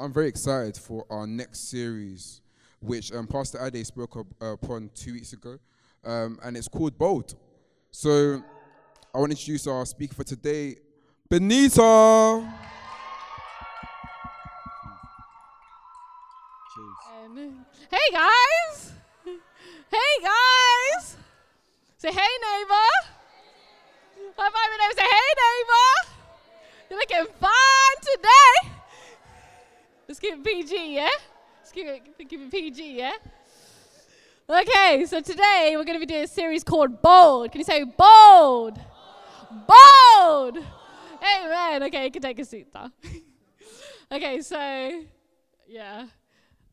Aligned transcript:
I'm 0.00 0.12
very 0.12 0.28
excited 0.28 0.76
for 0.76 1.04
our 1.10 1.26
next 1.26 1.70
series, 1.70 2.40
which 2.80 3.12
um, 3.12 3.26
Pastor 3.26 3.58
Ade 3.60 3.84
spoke 3.84 4.16
up, 4.16 4.26
uh, 4.40 4.52
upon 4.52 4.90
two 4.94 5.14
weeks 5.14 5.32
ago, 5.32 5.58
um, 6.04 6.38
and 6.44 6.56
it's 6.56 6.68
called 6.68 6.96
Bold. 6.96 7.34
So 7.90 8.40
I 9.12 9.18
want 9.18 9.32
to 9.32 9.36
introduce 9.36 9.66
our 9.66 9.84
speaker 9.84 10.14
for 10.14 10.22
today, 10.22 10.76
Benita. 11.28 12.48
Hey 17.90 18.12
guys! 18.12 18.92
Hey 19.24 20.22
guys! 20.22 21.16
Say 21.96 22.12
hey 22.12 22.20
neighbor! 22.20 22.88
High 24.36 24.50
five 24.50 24.52
your 24.52 24.78
neighbor, 24.78 24.94
say 24.96 25.02
hey 25.02 25.34
neighbor! 25.42 26.14
You're 26.88 26.98
looking 27.00 27.34
fine 27.40 28.14
today! 28.14 28.77
Let's 30.08 30.20
keep 30.20 30.36
it 30.36 30.42
PG, 30.42 30.94
yeah? 30.94 31.08
Let's 31.58 31.70
keep 31.70 31.86
it, 31.86 32.28
keep 32.30 32.40
it 32.40 32.50
PG, 32.50 32.96
yeah? 32.96 33.12
Okay, 34.48 35.04
so 35.04 35.20
today 35.20 35.74
we're 35.76 35.84
going 35.84 36.00
to 36.00 36.06
be 36.06 36.06
doing 36.06 36.24
a 36.24 36.26
series 36.26 36.64
called 36.64 37.02
Bold. 37.02 37.52
Can 37.52 37.60
you 37.60 37.64
say 37.66 37.84
bold? 37.84 38.80
Bold! 39.50 40.56
Amen. 41.22 41.82
Okay, 41.82 42.04
you 42.04 42.10
can 42.10 42.22
take 42.22 42.38
a 42.38 42.44
seat 42.46 42.68
now. 42.74 42.90
okay, 44.12 44.40
so 44.40 45.04
yeah. 45.66 46.06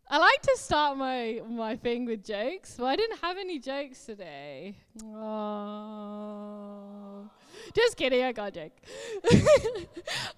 I 0.09 0.17
like 0.17 0.41
to 0.43 0.55
start 0.55 0.97
my 0.97 1.41
my 1.49 1.75
thing 1.75 2.05
with 2.05 2.23
jokes, 2.23 2.75
but 2.77 2.85
I 2.85 2.95
didn't 2.95 3.19
have 3.21 3.37
any 3.37 3.59
jokes 3.59 4.05
today. 4.05 4.77
Oh. 5.03 6.44
Just 7.75 7.97
kidding, 7.97 8.23
I 8.23 8.31
got 8.31 8.47
a 8.47 8.51
joke. 8.51 8.71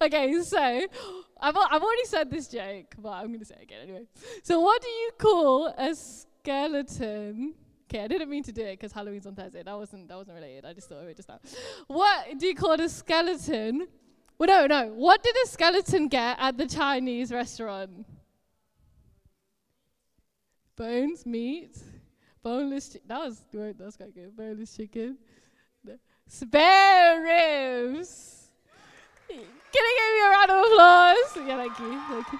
okay, 0.02 0.42
so 0.42 0.58
I've, 0.58 1.56
I've 1.56 1.82
already 1.82 2.04
said 2.04 2.30
this 2.30 2.48
joke, 2.48 2.96
but 2.98 3.10
I'm 3.10 3.28
going 3.28 3.38
to 3.38 3.44
say 3.44 3.54
it 3.60 3.62
again 3.62 3.82
anyway. 3.82 4.02
So, 4.42 4.58
what 4.58 4.82
do 4.82 4.88
you 4.88 5.10
call 5.18 5.66
a 5.68 5.94
skeleton? 5.94 7.54
Okay, 7.88 8.02
I 8.02 8.08
didn't 8.08 8.28
mean 8.28 8.42
to 8.42 8.52
do 8.52 8.62
it 8.62 8.72
because 8.72 8.92
Halloween's 8.92 9.24
on 9.24 9.36
Thursday. 9.36 9.62
That 9.62 9.76
wasn't 9.76 10.08
that 10.08 10.16
wasn't 10.16 10.34
related. 10.34 10.64
I 10.64 10.72
just 10.72 10.88
thought 10.88 11.02
of 11.02 11.08
it 11.08 11.16
just 11.16 11.28
now. 11.28 11.38
What 11.86 12.38
do 12.38 12.46
you 12.46 12.56
call 12.56 12.72
a 12.72 12.88
skeleton? 12.88 13.86
Well, 14.36 14.48
no, 14.48 14.66
no. 14.66 14.92
What 14.92 15.22
did 15.22 15.36
a 15.44 15.46
skeleton 15.46 16.08
get 16.08 16.36
at 16.40 16.58
the 16.58 16.66
Chinese 16.66 17.30
restaurant? 17.30 18.04
Bones, 20.76 21.24
meat, 21.24 21.78
boneless. 22.42 22.92
Chi- 22.92 23.00
that 23.06 23.20
was 23.20 23.44
that 23.52 23.78
was 23.78 23.96
quite 23.96 24.14
good. 24.14 24.36
Boneless 24.36 24.76
chicken. 24.76 25.18
Spare 26.28 27.22
ribs. 27.22 28.50
Can 29.28 29.84
I 29.84 29.92
give 29.98 30.14
you 30.16 30.24
a 30.24 30.30
round 30.30 30.50
of 30.50 30.58
applause? 30.70 31.48
Yeah, 31.48 31.56
thank 31.56 31.78
you, 31.78 32.00
thank 32.08 32.32
you, 32.32 32.38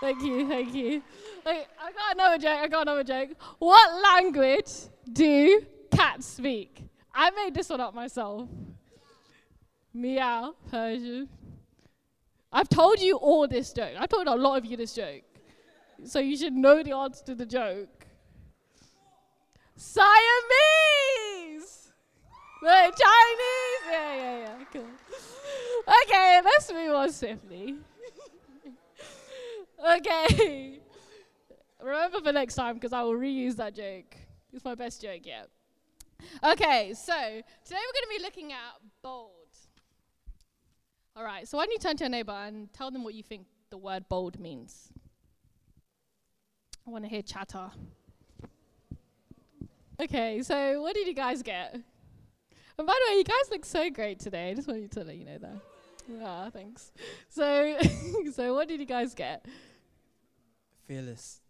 thank 0.00 0.22
you, 0.22 0.48
thank 0.48 0.74
you. 0.74 1.02
Okay, 1.46 1.64
I 1.80 1.92
got 1.92 2.14
another 2.14 2.38
joke. 2.38 2.58
I 2.60 2.68
got 2.68 2.82
another 2.82 3.04
joke. 3.04 3.30
What 3.58 4.02
language 4.02 4.70
do 5.10 5.62
cats 5.90 6.26
speak? 6.26 6.84
I 7.14 7.30
made 7.30 7.54
this 7.54 7.70
one 7.70 7.80
up 7.80 7.94
myself. 7.94 8.48
Meow, 9.92 10.54
Persian. 10.70 11.28
I've 12.52 12.68
told 12.68 13.00
you 13.00 13.16
all 13.16 13.48
this 13.48 13.72
joke. 13.72 13.94
I've 13.98 14.08
told 14.08 14.26
a 14.26 14.34
lot 14.34 14.58
of 14.58 14.64
you 14.64 14.76
this 14.76 14.94
joke. 14.94 15.22
So 16.04 16.18
you 16.18 16.36
should 16.36 16.52
know 16.52 16.82
the 16.82 16.92
answer 16.92 17.24
to 17.26 17.34
the 17.34 17.46
joke. 17.46 18.06
Siamese! 19.76 21.29
The 22.60 22.66
Chinese! 22.68 23.90
Yeah, 23.90 24.14
yeah, 24.14 24.38
yeah, 24.38 24.64
cool. 24.70 24.86
Okay, 26.04 26.40
let's 26.44 26.70
move 26.70 26.94
on 26.94 27.10
swiftly. 27.10 27.76
okay. 29.92 30.78
Remember 31.82 32.20
for 32.20 32.32
next 32.32 32.56
time 32.56 32.74
because 32.74 32.92
I 32.92 33.02
will 33.02 33.14
reuse 33.14 33.56
that 33.56 33.74
joke. 33.74 34.14
It's 34.52 34.62
my 34.62 34.74
best 34.74 35.00
joke 35.00 35.24
yet. 35.24 35.48
Okay, 36.44 36.92
so 36.92 37.14
today 37.14 37.78
we're 37.78 37.94
going 37.94 38.04
to 38.04 38.18
be 38.18 38.22
looking 38.22 38.52
at 38.52 38.58
bold. 39.00 39.30
All 41.16 41.24
right, 41.24 41.48
so 41.48 41.56
why 41.56 41.64
don't 41.64 41.72
you 41.72 41.78
turn 41.78 41.96
to 41.96 42.04
your 42.04 42.10
neighbor 42.10 42.32
and 42.32 42.70
tell 42.74 42.90
them 42.90 43.04
what 43.04 43.14
you 43.14 43.22
think 43.22 43.46
the 43.70 43.78
word 43.78 44.04
bold 44.10 44.38
means? 44.38 44.92
I 46.86 46.90
want 46.90 47.04
to 47.04 47.08
hear 47.08 47.22
chatter. 47.22 47.70
Okay, 49.98 50.42
so 50.42 50.82
what 50.82 50.94
did 50.94 51.06
you 51.06 51.14
guys 51.14 51.42
get? 51.42 51.80
And 52.78 52.86
by 52.86 52.94
the 52.94 53.12
way, 53.12 53.18
you 53.18 53.24
guys 53.24 53.50
look 53.50 53.64
so 53.64 53.90
great 53.90 54.18
today. 54.18 54.50
I 54.50 54.54
just 54.54 54.68
wanted 54.68 54.90
to 54.92 55.04
let 55.04 55.16
you 55.16 55.24
know 55.24 55.38
that. 55.38 55.56
Ah, 56.22 56.50
thanks. 56.50 56.92
So, 57.28 57.76
so 58.32 58.54
what 58.54 58.68
did 58.68 58.80
you 58.80 58.86
guys 58.86 59.14
get? 59.14 59.44
Fearless. 60.86 61.40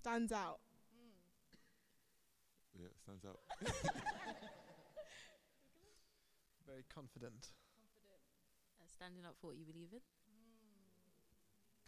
stands 0.00 0.32
out. 0.32 0.58
Yeah, 2.78 2.88
stands 3.02 3.24
out. 3.24 3.38
Very 6.66 6.84
confident. 6.92 7.52
Uh, 8.80 8.86
standing 8.92 9.24
up 9.24 9.36
for 9.40 9.48
what 9.48 9.56
you 9.56 9.64
believe 9.64 9.88
in. 9.92 10.00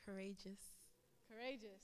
Courageous. 0.04 0.76
Courageous. 1.28 1.82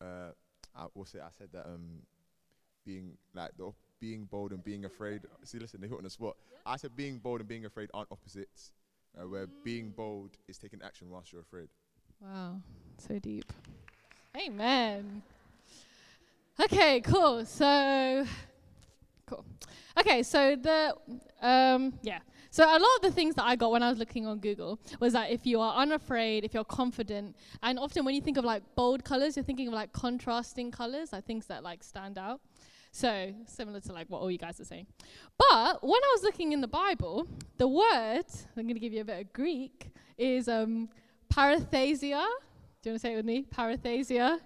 uh, 0.00 0.30
I, 0.76 0.84
it? 0.84 1.20
I 1.22 1.30
said 1.36 1.48
that 1.52 1.66
um, 1.66 2.02
being 2.84 3.16
like 3.34 3.50
the 3.56 3.72
being 4.00 4.24
bold 4.24 4.52
and 4.52 4.64
being 4.64 4.84
afraid. 4.84 5.22
See, 5.44 5.58
listen, 5.58 5.80
they 5.80 5.88
hit 5.88 5.96
on 5.96 6.04
the 6.04 6.10
spot. 6.10 6.36
I 6.66 6.76
said 6.76 6.96
being 6.96 7.18
bold 7.18 7.40
and 7.40 7.48
being 7.48 7.64
afraid 7.64 7.90
aren't 7.94 8.10
opposites. 8.10 8.72
Uh, 9.14 9.28
where 9.28 9.46
being 9.62 9.90
bold 9.90 10.30
is 10.48 10.56
taking 10.56 10.80
action 10.82 11.10
whilst 11.10 11.32
you're 11.32 11.42
afraid. 11.42 11.68
Wow, 12.20 12.62
so 12.96 13.18
deep. 13.18 13.52
Amen. 14.34 15.22
Okay, 16.58 17.02
cool. 17.02 17.44
So, 17.44 18.24
cool. 19.26 19.44
Okay, 19.98 20.22
so 20.22 20.56
the 20.56 20.94
um, 21.42 21.92
yeah. 22.02 22.20
So 22.52 22.64
a 22.66 22.78
lot 22.78 22.96
of 22.96 23.00
the 23.00 23.10
things 23.10 23.34
that 23.36 23.44
I 23.44 23.56
got 23.56 23.70
when 23.70 23.82
I 23.82 23.88
was 23.88 23.98
looking 23.98 24.26
on 24.26 24.38
Google 24.38 24.78
was 25.00 25.14
that 25.14 25.30
if 25.30 25.46
you 25.46 25.58
are 25.58 25.74
unafraid, 25.74 26.44
if 26.44 26.52
you're 26.52 26.64
confident, 26.64 27.34
and 27.62 27.78
often 27.78 28.04
when 28.04 28.14
you 28.14 28.20
think 28.20 28.36
of 28.36 28.44
like 28.44 28.62
bold 28.74 29.06
colors, 29.06 29.36
you're 29.36 29.42
thinking 29.42 29.68
of 29.68 29.72
like 29.72 29.94
contrasting 29.94 30.70
colors, 30.70 31.14
like 31.14 31.24
things 31.24 31.46
that 31.46 31.62
like 31.62 31.82
stand 31.82 32.18
out. 32.18 32.42
So 32.90 33.32
similar 33.46 33.80
to 33.80 33.92
like 33.94 34.10
what 34.10 34.20
all 34.20 34.30
you 34.30 34.36
guys 34.36 34.60
are 34.60 34.66
saying. 34.66 34.86
But 35.38 35.82
when 35.82 36.02
I 36.04 36.12
was 36.14 36.22
looking 36.24 36.52
in 36.52 36.60
the 36.60 36.68
Bible, 36.68 37.26
the 37.56 37.66
word 37.66 38.26
I'm 38.54 38.64
going 38.64 38.74
to 38.74 38.80
give 38.80 38.92
you 38.92 39.00
a 39.00 39.04
bit 39.06 39.18
of 39.22 39.32
Greek 39.32 39.90
is 40.18 40.46
um, 40.46 40.90
parathesia. 41.32 42.22
Do 42.82 42.90
you 42.90 42.92
want 42.92 42.96
to 42.96 42.98
say 42.98 43.14
it 43.14 43.16
with 43.16 43.24
me? 43.24 43.46
Parathesia. 43.50 44.40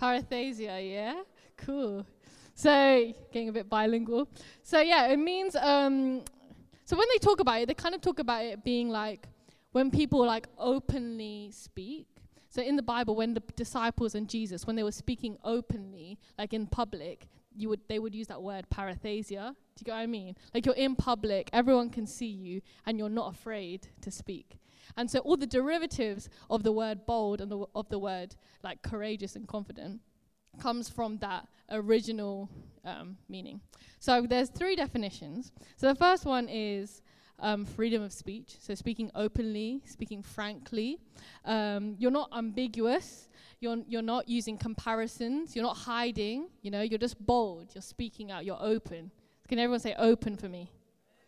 Parathesia. 0.00 0.90
Yeah. 0.90 1.20
Cool. 1.58 2.06
So 2.54 3.12
getting 3.30 3.50
a 3.50 3.52
bit 3.52 3.68
bilingual. 3.68 4.30
So 4.62 4.80
yeah, 4.80 5.08
it 5.08 5.18
means 5.18 5.54
um, 5.56 6.22
so 6.90 6.96
when 6.96 7.06
they 7.12 7.18
talk 7.18 7.38
about 7.38 7.60
it, 7.60 7.68
they 7.68 7.74
kind 7.74 7.94
of 7.94 8.00
talk 8.00 8.18
about 8.18 8.44
it 8.44 8.64
being 8.64 8.88
like 8.88 9.28
when 9.70 9.92
people 9.92 10.26
like 10.26 10.48
openly 10.58 11.52
speak. 11.52 12.08
So 12.48 12.62
in 12.62 12.74
the 12.74 12.82
Bible, 12.82 13.14
when 13.14 13.32
the 13.32 13.44
disciples 13.54 14.16
and 14.16 14.28
Jesus, 14.28 14.66
when 14.66 14.74
they 14.74 14.82
were 14.82 14.90
speaking 14.90 15.36
openly, 15.44 16.18
like 16.36 16.52
in 16.52 16.66
public, 16.66 17.28
you 17.54 17.68
would 17.68 17.78
they 17.88 18.00
would 18.00 18.12
use 18.12 18.26
that 18.26 18.42
word 18.42 18.66
parathesia. 18.74 19.54
Do 19.76 19.78
you 19.78 19.84
get 19.84 19.92
what 19.92 19.98
I 19.98 20.08
mean? 20.08 20.34
Like 20.52 20.66
you're 20.66 20.74
in 20.74 20.96
public, 20.96 21.48
everyone 21.52 21.90
can 21.90 22.08
see 22.08 22.26
you, 22.26 22.60
and 22.84 22.98
you're 22.98 23.08
not 23.08 23.32
afraid 23.36 23.86
to 24.00 24.10
speak. 24.10 24.58
And 24.96 25.08
so 25.08 25.20
all 25.20 25.36
the 25.36 25.46
derivatives 25.46 26.28
of 26.50 26.64
the 26.64 26.72
word 26.72 27.06
bold 27.06 27.40
and 27.40 27.52
the 27.52 27.66
of 27.72 27.88
the 27.88 28.00
word 28.00 28.34
like 28.64 28.82
courageous 28.82 29.36
and 29.36 29.46
confident 29.46 30.00
comes 30.58 30.88
from 30.88 31.18
that 31.18 31.46
original 31.70 32.50
um, 32.84 33.16
meaning. 33.28 33.60
So 33.98 34.26
there's 34.28 34.48
three 34.48 34.76
definitions. 34.76 35.52
So 35.76 35.88
the 35.88 35.94
first 35.94 36.24
one 36.24 36.48
is 36.48 37.02
um, 37.40 37.64
freedom 37.64 38.02
of 38.02 38.12
speech. 38.12 38.56
So 38.60 38.74
speaking 38.74 39.10
openly, 39.14 39.82
speaking 39.86 40.22
frankly. 40.22 40.98
Um, 41.44 41.96
you're 41.98 42.10
not 42.10 42.30
ambiguous. 42.36 43.28
You're, 43.60 43.78
you're 43.88 44.02
not 44.02 44.28
using 44.28 44.56
comparisons. 44.56 45.54
You're 45.54 45.64
not 45.64 45.76
hiding. 45.76 46.48
You 46.62 46.70
know, 46.70 46.82
you're 46.82 46.98
just 46.98 47.24
bold. 47.24 47.68
You're 47.74 47.82
speaking 47.82 48.30
out. 48.30 48.44
You're 48.44 48.60
open. 48.60 49.10
Can 49.48 49.58
everyone 49.58 49.80
say 49.80 49.94
open 49.98 50.36
for 50.36 50.48
me? 50.48 50.70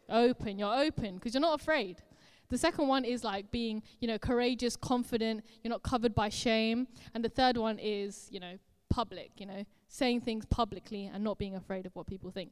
Open. 0.09 0.59
You're 0.59 0.75
open 0.75 1.17
because 1.17 1.35
you're 1.35 1.41
not 1.41 1.61
afraid. 1.61 2.03
The 2.49 2.59
second 2.59 2.87
one 2.87 3.05
is 3.05 3.25
like 3.25 3.51
being, 3.51 3.83
you 4.01 4.09
know, 4.09 4.19
courageous, 4.19 4.77
confident. 4.77 5.45
You're 5.63 5.71
not 5.71 5.83
covered 5.83 6.15
by 6.15 6.29
shame. 6.29 6.87
And 7.15 7.25
the 7.25 7.31
third 7.31 7.57
one 7.57 7.79
is, 7.79 8.29
you 8.31 8.41
know, 8.41 8.59
public. 8.91 9.31
You 9.39 9.47
know, 9.47 9.65
saying 9.93 10.23
things 10.23 10.47
publicly 10.47 11.11
and 11.13 11.23
not 11.23 11.39
being 11.39 11.55
afraid 11.55 11.85
of 11.85 11.95
what 11.95 12.07
people 12.07 12.31
think. 12.31 12.51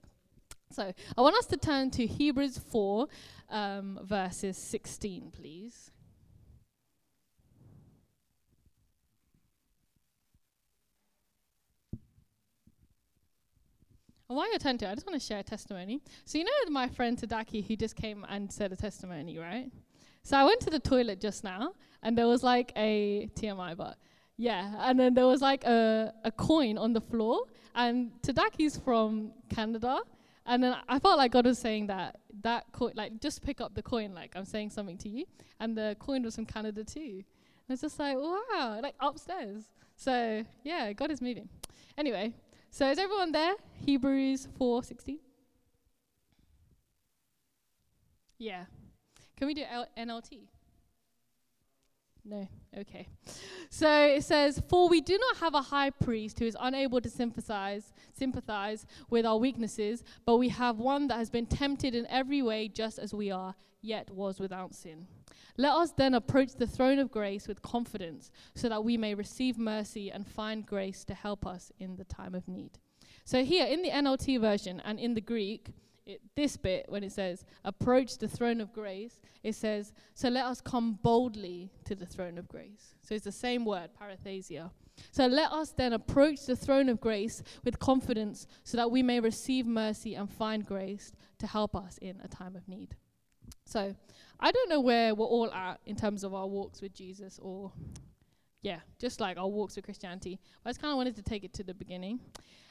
So 0.71 0.93
I 1.17 1.21
want 1.21 1.37
us 1.37 1.47
to 1.47 1.57
turn 1.57 1.91
to 1.93 2.07
Hebrews 2.07 2.59
4, 2.59 3.09
um, 3.49 3.99
verses 4.03 4.59
16, 4.59 5.33
please. 5.33 5.91
And 14.29 14.37
while 14.37 14.49
you're 14.49 14.61
turning 14.61 14.79
to 14.79 14.91
I 14.91 14.95
just 14.95 15.07
want 15.07 15.21
to 15.21 15.27
share 15.27 15.39
a 15.39 15.43
testimony. 15.43 16.03
So 16.27 16.39
you 16.39 16.45
know 16.45 16.51
my 16.71 16.89
friend 16.89 17.19
Tadaki 17.19 17.67
who 17.67 17.75
just 17.75 17.97
came 17.97 18.25
and 18.29 18.53
said 18.53 18.71
a 18.71 18.77
testimony, 18.77 19.39
right? 19.39 19.73
So 20.23 20.37
I 20.37 20.45
went 20.45 20.61
to 20.61 20.71
the 20.71 20.79
toilet 20.79 21.21
just 21.21 21.43
now, 21.43 21.73
and 22.03 22.17
there 22.17 22.29
was 22.29 22.45
like 22.45 22.71
a 22.77 23.29
TMI, 23.35 23.77
but 23.77 23.97
yeah, 24.41 24.73
and 24.89 24.99
then 24.99 25.13
there 25.13 25.27
was 25.27 25.43
like 25.43 25.65
a, 25.65 26.15
a 26.25 26.33
coin 26.33 26.79
on 26.79 26.95
the 26.95 27.01
floor, 27.03 27.43
and 27.75 28.11
Tadaki's 28.23 28.79
from 28.79 29.33
Canada, 29.51 30.01
and 30.47 30.65
then 30.65 30.77
I 30.89 30.99
felt 30.99 31.19
like 31.19 31.33
God 31.33 31.45
was 31.45 31.59
saying 31.59 31.89
that 31.89 32.21
that 32.41 32.65
coin, 32.73 32.93
like 32.95 33.21
just 33.21 33.43
pick 33.43 33.61
up 33.61 33.75
the 33.75 33.83
coin, 33.83 34.15
like 34.15 34.33
I'm 34.35 34.47
saying 34.47 34.71
something 34.71 34.97
to 34.99 35.11
you, 35.11 35.27
and 35.61 35.77
the 35.77 35.95
coin 36.01 36.23
was 36.23 36.37
from 36.37 36.47
Canada 36.47 36.83
too. 36.85 37.01
And 37.21 37.69
it's 37.69 37.83
just 37.83 37.99
like 37.99 38.17
wow, 38.17 38.81
like 38.83 38.95
upstairs. 38.99 39.65
So 39.97 40.43
yeah, 40.65 40.91
God 40.95 41.11
is 41.11 41.21
moving. 41.21 41.51
Anyway, 41.99 42.33
so 42.71 42.91
is 42.91 42.99
everyone 42.99 43.33
there? 43.33 43.57
Hebrews 43.85 44.49
four 44.57 44.83
sixteen. 44.83 45.19
Yeah. 48.39 48.65
Can 49.37 49.49
we 49.49 49.53
do 49.53 49.65
L- 49.71 49.87
NLT? 49.99 50.49
No. 52.25 52.49
Okay. 52.77 53.09
So 53.71 54.07
it 54.07 54.23
says, 54.25 54.63
"For 54.69 54.89
we 54.89 55.01
do 55.01 55.19
not 55.19 55.39
have 55.39 55.55
a 55.55 55.63
high 55.63 55.91
priest 55.91 56.39
who 56.39 56.47
is 56.47 56.57
unable 56.61 57.01
to 57.01 57.09
sympathize 57.09 57.93
sympathize 58.13 58.87
with 59.09 59.25
our 59.25 59.39
weaknesses, 59.39 60.05
but 60.27 60.37
we 60.37 60.51
have 60.51 60.79
one 60.79 61.09
that 61.09 61.17
has 61.17 61.31
been 61.31 61.47
tempted 61.47 61.95
in 61.95 62.07
every 62.07 62.43
way 62.43 62.69
just 62.69 62.99
as 62.99 63.15
we 63.15 63.31
are, 63.31 63.55
yet 63.81 64.11
was 64.11 64.39
without 64.39 64.75
sin. 64.75 65.07
Let 65.57 65.73
us 65.73 65.93
then 65.93 66.15
approach 66.15 66.55
the 66.55 66.67
throne 66.67 66.99
of 66.99 67.11
grace 67.11 67.49
with 67.49 67.63
confidence, 67.63 68.31
so 68.55 68.69
that 68.69 68.85
we 68.85 68.97
may 68.97 69.15
receive 69.15 69.59
mercy 69.59 70.11
and 70.11 70.27
find 70.27 70.67
grace 70.67 71.05
to 71.07 71.15
help 71.15 71.47
us 71.47 71.73
in 71.79 71.97
the 71.97 72.05
time 72.05 72.35
of 72.35 72.47
need." 72.47 72.79
So 73.25 73.45
here 73.45 73.67
in 73.67 73.83
the 73.83 73.91
NLT 73.91 74.37
version 74.37 74.81
and 74.81 74.99
in 74.99 75.15
the 75.15 75.21
Greek, 75.21 75.73
it, 76.07 76.21
this 76.35 76.57
bit 76.57 76.87
when 76.89 77.05
it 77.05 77.13
says 77.13 77.45
approach 77.65 78.19
the 78.19 78.29
throne 78.29 78.61
of 78.61 78.73
grace 78.73 79.21
it 79.43 79.55
says 79.55 79.93
so 80.15 80.29
let 80.29 80.45
us 80.45 80.61
come 80.61 80.99
boldly 81.03 81.71
to 81.85 81.95
the 81.95 82.07
throne 82.07 82.39
of 82.39 82.49
grace. 82.49 82.95
So 83.03 83.15
it's 83.15 83.25
the 83.25 83.33
same 83.33 83.65
word 83.65 83.91
parathesia 84.01 84.71
so 85.11 85.27
let 85.27 85.51
us 85.53 85.71
then 85.71 85.93
approach 85.93 86.47
the 86.47 86.57
throne 86.57 86.89
of 86.89 87.01
grace 87.01 87.43
with 87.65 87.79
confidence 87.79 88.47
so 88.65 88.77
that 88.77 88.91
we 88.91 89.03
may 89.03 89.21
receive 89.21 89.67
mercy 89.67 90.15
and 90.15 90.31
find 90.31 90.65
grace 90.65 91.13
to 91.39 91.47
help 91.47 91.75
us 91.75 91.99
in 91.99 92.21
a 92.23 92.29
time 92.29 92.57
of 92.57 92.69
need. 92.69 92.95
So 93.65 93.95
i 94.43 94.51
don't 94.51 94.71
know 94.71 94.81
where 94.81 95.15
we're 95.15 95.27
all 95.27 95.53
at 95.53 95.81
in 95.85 95.97
terms 95.97 96.25
of 96.25 96.33
our 96.33 96.47
walks 96.47 96.81
with 96.81 96.95
jesus 96.95 97.39
or 97.43 97.71
yeah 98.63 98.79
just 98.99 99.21
like 99.21 99.37
our 99.37 99.47
walks 99.47 99.77
with 99.77 99.85
christianity 99.85 100.41
but 100.63 100.71
i 100.71 100.73
just 100.73 100.81
kind 100.81 100.93
of 100.93 100.97
wanted 100.97 101.15
to 101.15 101.23
take 101.23 101.45
it 101.45 101.53
to 101.55 101.63
the 101.63 101.75
beginning. 101.75 102.21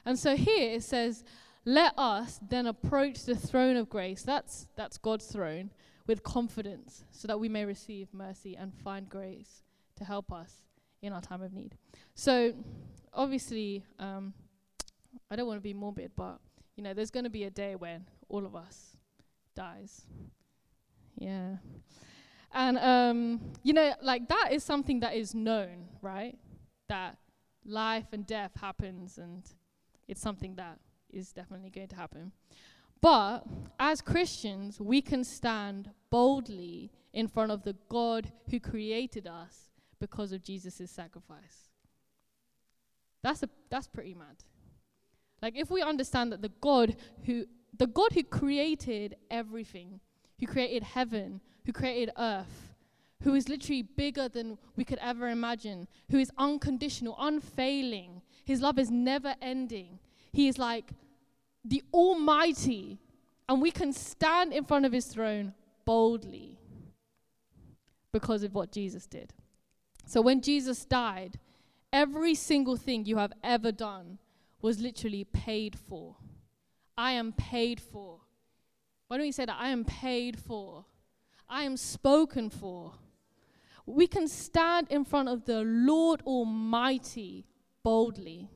And 0.06 0.18
so 0.18 0.36
here 0.36 0.76
it 0.76 0.84
says 0.84 1.24
let 1.70 1.94
us 1.98 2.40
then 2.50 2.66
approach 2.66 3.26
the 3.26 3.36
throne 3.36 3.76
of 3.76 3.90
grace, 3.90 4.24
that's, 4.24 4.68
that's 4.76 4.98
God's 4.98 5.28
throne, 5.28 5.70
with 6.08 6.24
confidence, 6.24 7.04
so 7.12 7.28
that 7.28 7.40
we 7.40 7.48
may 7.48 7.64
receive 7.64 8.08
mercy 8.12 8.58
and 8.58 8.74
find 8.74 9.08
grace 9.08 9.62
to 9.96 10.04
help 10.04 10.32
us 10.32 10.52
in 11.04 11.14
our 11.14 11.22
time 11.22 11.44
of 11.44 11.54
need. 11.54 11.76
So, 12.16 12.54
obviously, 13.14 13.84
um, 14.00 14.34
I 15.30 15.36
don't 15.36 15.46
want 15.46 15.58
to 15.58 15.64
be 15.64 15.76
morbid, 15.76 16.14
but 16.16 16.40
you 16.76 16.84
know, 16.84 16.96
there's 16.96 17.12
going 17.12 17.26
to 17.26 17.30
be 17.30 17.44
a 17.44 17.52
day 17.52 17.76
when 17.76 18.06
all 18.30 18.48
of 18.48 18.56
us 18.56 18.98
dies. 19.56 20.08
Yeah. 21.20 21.58
And 22.52 22.80
um, 22.80 23.42
you 23.62 23.74
know, 23.74 23.94
like 24.02 24.28
that 24.30 24.50
is 24.54 24.64
something 24.64 25.02
that 25.02 25.14
is 25.14 25.36
known, 25.36 25.86
right? 26.02 26.36
That 26.88 27.18
life 27.64 28.08
and 28.12 28.26
death 28.26 28.54
happens 28.60 29.20
and 29.20 29.44
it's 30.08 30.22
something 30.22 30.56
that 30.56 30.80
is 31.12 31.32
definitely 31.32 31.70
going 31.70 31.88
to 31.88 31.96
happen. 31.96 32.32
But 33.02 33.44
as 33.80 34.02
Christians, 34.02 34.80
we 34.80 35.02
can 35.02 35.24
stand 35.24 35.92
boldly 36.10 36.92
in 37.14 37.28
front 37.28 37.52
of 37.52 37.64
the 37.64 37.76
God 37.88 38.32
who 38.50 38.60
created 38.60 39.28
us 39.28 39.70
because 40.00 40.32
of 40.32 40.44
Jesus' 40.44 40.90
sacrifice. 40.92 41.70
That's 43.22 43.44
a 43.44 43.50
that's 43.70 43.88
pretty 43.88 44.14
mad. 44.14 44.44
Like 45.42 45.58
if 45.58 45.70
we 45.70 45.82
understand 45.82 46.32
that 46.32 46.42
the 46.42 46.52
God 46.62 46.96
who 47.26 47.46
the 47.78 47.88
God 47.88 48.14
who 48.14 48.24
created 48.24 49.16
everything, 49.30 50.00
who 50.40 50.48
created 50.48 50.84
heaven, 50.84 51.42
who 51.66 51.74
created 51.74 52.12
earth, 52.18 52.76
who 53.24 53.36
is 53.36 53.50
literally 53.50 53.82
bigger 53.82 54.30
than 54.30 54.58
we 54.76 54.84
could 54.86 55.00
ever 55.02 55.30
imagine, 55.30 55.88
who 56.10 56.18
is 56.18 56.32
unconditional, 56.38 57.16
unfailing. 57.20 58.22
His 58.46 58.62
love 58.62 58.80
is 58.80 58.90
never 58.90 59.36
ending. 59.42 60.00
He 60.32 60.48
is 60.48 60.58
like 60.58 60.92
the 61.64 61.84
Almighty, 61.94 63.00
and 63.48 63.62
we 63.62 63.72
can 63.72 63.94
stand 63.94 64.54
in 64.54 64.64
front 64.64 64.86
of 64.86 64.92
His 64.92 65.06
throne 65.06 65.54
boldly 65.86 66.60
because 68.12 68.44
of 68.44 68.54
what 68.54 68.72
Jesus 68.72 69.06
did. 69.06 69.34
So 70.06 70.22
when 70.22 70.42
Jesus 70.42 70.86
died, 70.86 71.40
every 71.94 72.36
single 72.36 72.78
thing 72.78 73.06
you 73.06 73.18
have 73.18 73.34
ever 73.44 73.72
done 73.72 74.18
was 74.62 74.80
literally 74.80 75.24
paid 75.24 75.78
for. 75.78 76.16
I 76.98 77.12
am 77.12 77.32
paid 77.32 77.80
for. 77.80 78.20
Why 79.08 79.18
don't 79.18 79.26
we 79.26 79.32
say 79.32 79.46
that? 79.46 79.58
I 79.60 79.70
am 79.70 79.86
paid 79.86 80.40
for. 80.40 80.86
I 81.48 81.64
am 81.64 81.78
spoken 81.78 82.50
for. 82.50 82.94
We 83.86 84.06
can 84.06 84.28
stand 84.28 84.88
in 84.90 85.06
front 85.06 85.30
of 85.30 85.46
the 85.46 85.64
Lord 85.64 86.22
Almighty 86.24 87.46
boldly. 87.84 88.50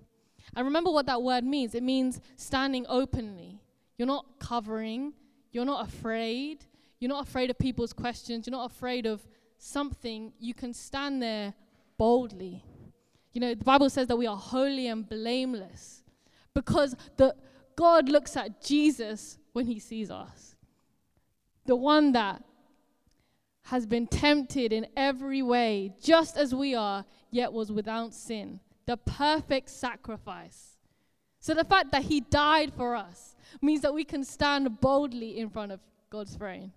And 0.56 0.66
remember 0.66 0.92
what 0.92 1.06
that 1.08 1.22
word 1.22 1.44
means 1.44 1.76
it 1.76 1.84
means 1.84 2.22
standing 2.36 2.86
openly. 2.88 3.60
You're 3.98 4.08
not 4.08 4.26
covering, 4.40 5.14
you're 5.52 5.66
not 5.66 5.88
afraid, 5.88 6.66
you're 7.00 7.10
not 7.10 7.28
afraid 7.28 7.50
of 7.50 7.58
people's 7.58 7.94
questions, 7.94 8.48
you're 8.48 8.56
not 8.56 8.70
afraid 8.72 9.06
of 9.06 9.26
something. 9.58 10.34
You 10.40 10.54
can 10.54 10.74
stand 10.74 11.22
there 11.22 11.54
boldly. 11.98 12.64
You 13.34 13.42
know, 13.42 13.56
the 13.56 13.64
Bible 13.64 13.90
says 13.90 14.08
that 14.08 14.16
we 14.16 14.28
are 14.28 14.38
holy 14.38 14.88
and 14.88 15.08
blameless 15.08 16.04
because 16.54 16.96
the 17.18 17.36
God 17.76 18.10
looks 18.10 18.38
at 18.38 18.62
Jesus 18.62 19.40
when 19.54 19.66
he 19.66 19.80
sees 19.80 20.12
us. 20.12 20.56
The 21.66 21.76
one 21.76 22.12
that 22.12 22.44
has 23.64 23.86
been 23.86 24.06
tempted 24.06 24.74
in 24.74 24.86
every 24.96 25.42
way, 25.42 25.96
just 26.02 26.38
as 26.38 26.54
we 26.54 26.76
are, 26.76 27.06
yet 27.32 27.52
was 27.54 27.72
without 27.72 28.14
sin 28.14 28.60
the 28.86 28.98
perfect 28.98 29.70
sacrifice. 29.70 30.78
So 31.40 31.54
the 31.54 31.64
fact 31.64 31.92
that 31.92 32.04
he 32.04 32.22
died 32.22 32.74
for 32.74 32.96
us 32.96 33.36
means 33.62 33.82
that 33.82 33.94
we 33.94 34.04
can 34.04 34.24
stand 34.24 34.80
boldly 34.80 35.40
in 35.40 35.50
front 35.50 35.72
of 35.72 35.80
God's 36.10 36.36
throne. 36.36 36.72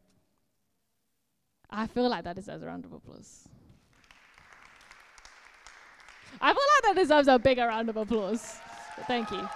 I 1.70 1.86
feel 1.86 2.08
like 2.08 2.24
that 2.24 2.36
deserves 2.36 2.62
a 2.62 2.66
round 2.66 2.84
of 2.84 2.92
applause. 2.92 3.48
I 6.40 6.52
feel 6.52 6.62
like 6.74 6.94
that 6.94 7.00
deserves 7.00 7.28
a 7.28 7.38
bigger 7.38 7.66
round 7.66 7.88
of 7.88 7.96
applause. 7.96 8.56
Thank 9.06 9.30
you. 9.30 9.48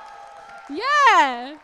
Yeah. 0.71 1.57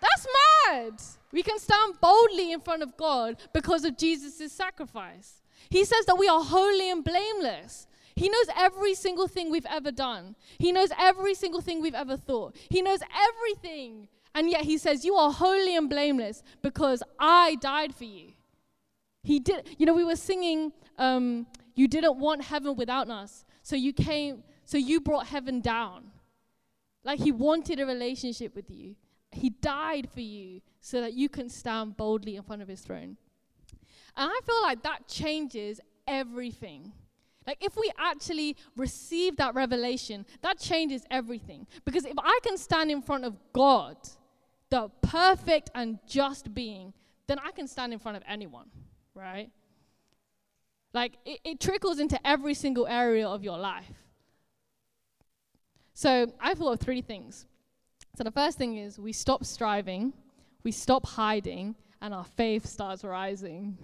That's 0.00 0.26
mad. 0.68 0.94
We 1.32 1.42
can 1.42 1.58
stand 1.58 2.00
boldly 2.00 2.52
in 2.52 2.60
front 2.60 2.82
of 2.82 2.96
God 2.96 3.36
because 3.52 3.84
of 3.84 3.96
Jesus' 3.96 4.52
sacrifice. 4.52 5.42
He 5.68 5.84
says 5.84 6.06
that 6.06 6.16
we 6.16 6.28
are 6.28 6.42
holy 6.42 6.90
and 6.90 7.04
blameless. 7.04 7.86
He 8.20 8.28
knows 8.28 8.48
every 8.54 8.92
single 8.92 9.28
thing 9.28 9.50
we've 9.50 9.64
ever 9.64 9.90
done. 9.90 10.36
He 10.58 10.72
knows 10.72 10.90
every 10.98 11.32
single 11.32 11.62
thing 11.62 11.80
we've 11.80 11.94
ever 11.94 12.18
thought. 12.18 12.54
He 12.68 12.82
knows 12.82 13.00
everything. 13.28 14.08
And 14.34 14.50
yet 14.50 14.66
he 14.66 14.76
says, 14.76 15.06
You 15.06 15.14
are 15.14 15.32
holy 15.32 15.74
and 15.74 15.88
blameless 15.88 16.42
because 16.60 17.02
I 17.18 17.54
died 17.62 17.94
for 17.94 18.04
you. 18.04 18.32
He 19.22 19.40
did, 19.40 19.74
you 19.78 19.86
know, 19.86 19.94
we 19.94 20.04
were 20.04 20.16
singing, 20.16 20.72
um, 20.98 21.46
You 21.74 21.88
didn't 21.88 22.18
want 22.18 22.44
heaven 22.44 22.76
without 22.76 23.08
us. 23.08 23.46
So 23.62 23.74
you 23.74 23.94
came, 23.94 24.44
so 24.66 24.76
you 24.76 25.00
brought 25.00 25.28
heaven 25.28 25.62
down. 25.62 26.10
Like 27.02 27.20
he 27.20 27.32
wanted 27.32 27.80
a 27.80 27.86
relationship 27.86 28.54
with 28.54 28.70
you. 28.70 28.96
He 29.32 29.48
died 29.48 30.10
for 30.12 30.20
you 30.20 30.60
so 30.82 31.00
that 31.00 31.14
you 31.14 31.30
can 31.30 31.48
stand 31.48 31.96
boldly 31.96 32.36
in 32.36 32.42
front 32.42 32.60
of 32.60 32.68
his 32.68 32.82
throne. 32.82 33.16
And 34.14 34.30
I 34.30 34.40
feel 34.44 34.60
like 34.60 34.82
that 34.82 35.08
changes 35.08 35.80
everything. 36.06 36.92
Like, 37.46 37.58
if 37.60 37.76
we 37.76 37.90
actually 37.98 38.56
receive 38.76 39.36
that 39.36 39.54
revelation, 39.54 40.26
that 40.42 40.58
changes 40.58 41.04
everything. 41.10 41.66
Because 41.84 42.04
if 42.04 42.18
I 42.18 42.38
can 42.42 42.58
stand 42.58 42.90
in 42.90 43.00
front 43.00 43.24
of 43.24 43.36
God, 43.52 43.96
the 44.68 44.90
perfect 45.02 45.70
and 45.74 45.98
just 46.06 46.54
being, 46.54 46.92
then 47.26 47.38
I 47.38 47.50
can 47.50 47.66
stand 47.66 47.92
in 47.92 47.98
front 47.98 48.16
of 48.16 48.22
anyone, 48.28 48.66
right? 49.14 49.50
Like, 50.92 51.14
it, 51.24 51.40
it 51.44 51.60
trickles 51.60 51.98
into 51.98 52.24
every 52.26 52.54
single 52.54 52.86
area 52.86 53.26
of 53.26 53.42
your 53.42 53.58
life. 53.58 54.04
So, 55.94 56.32
I 56.40 56.54
thought 56.54 56.74
of 56.74 56.80
three 56.80 57.02
things. 57.02 57.46
So, 58.16 58.24
the 58.24 58.30
first 58.30 58.58
thing 58.58 58.76
is 58.76 58.98
we 58.98 59.12
stop 59.12 59.44
striving, 59.44 60.12
we 60.62 60.72
stop 60.72 61.06
hiding, 61.06 61.74
and 62.02 62.12
our 62.12 62.24
faith 62.24 62.66
starts 62.66 63.04
rising. 63.04 63.78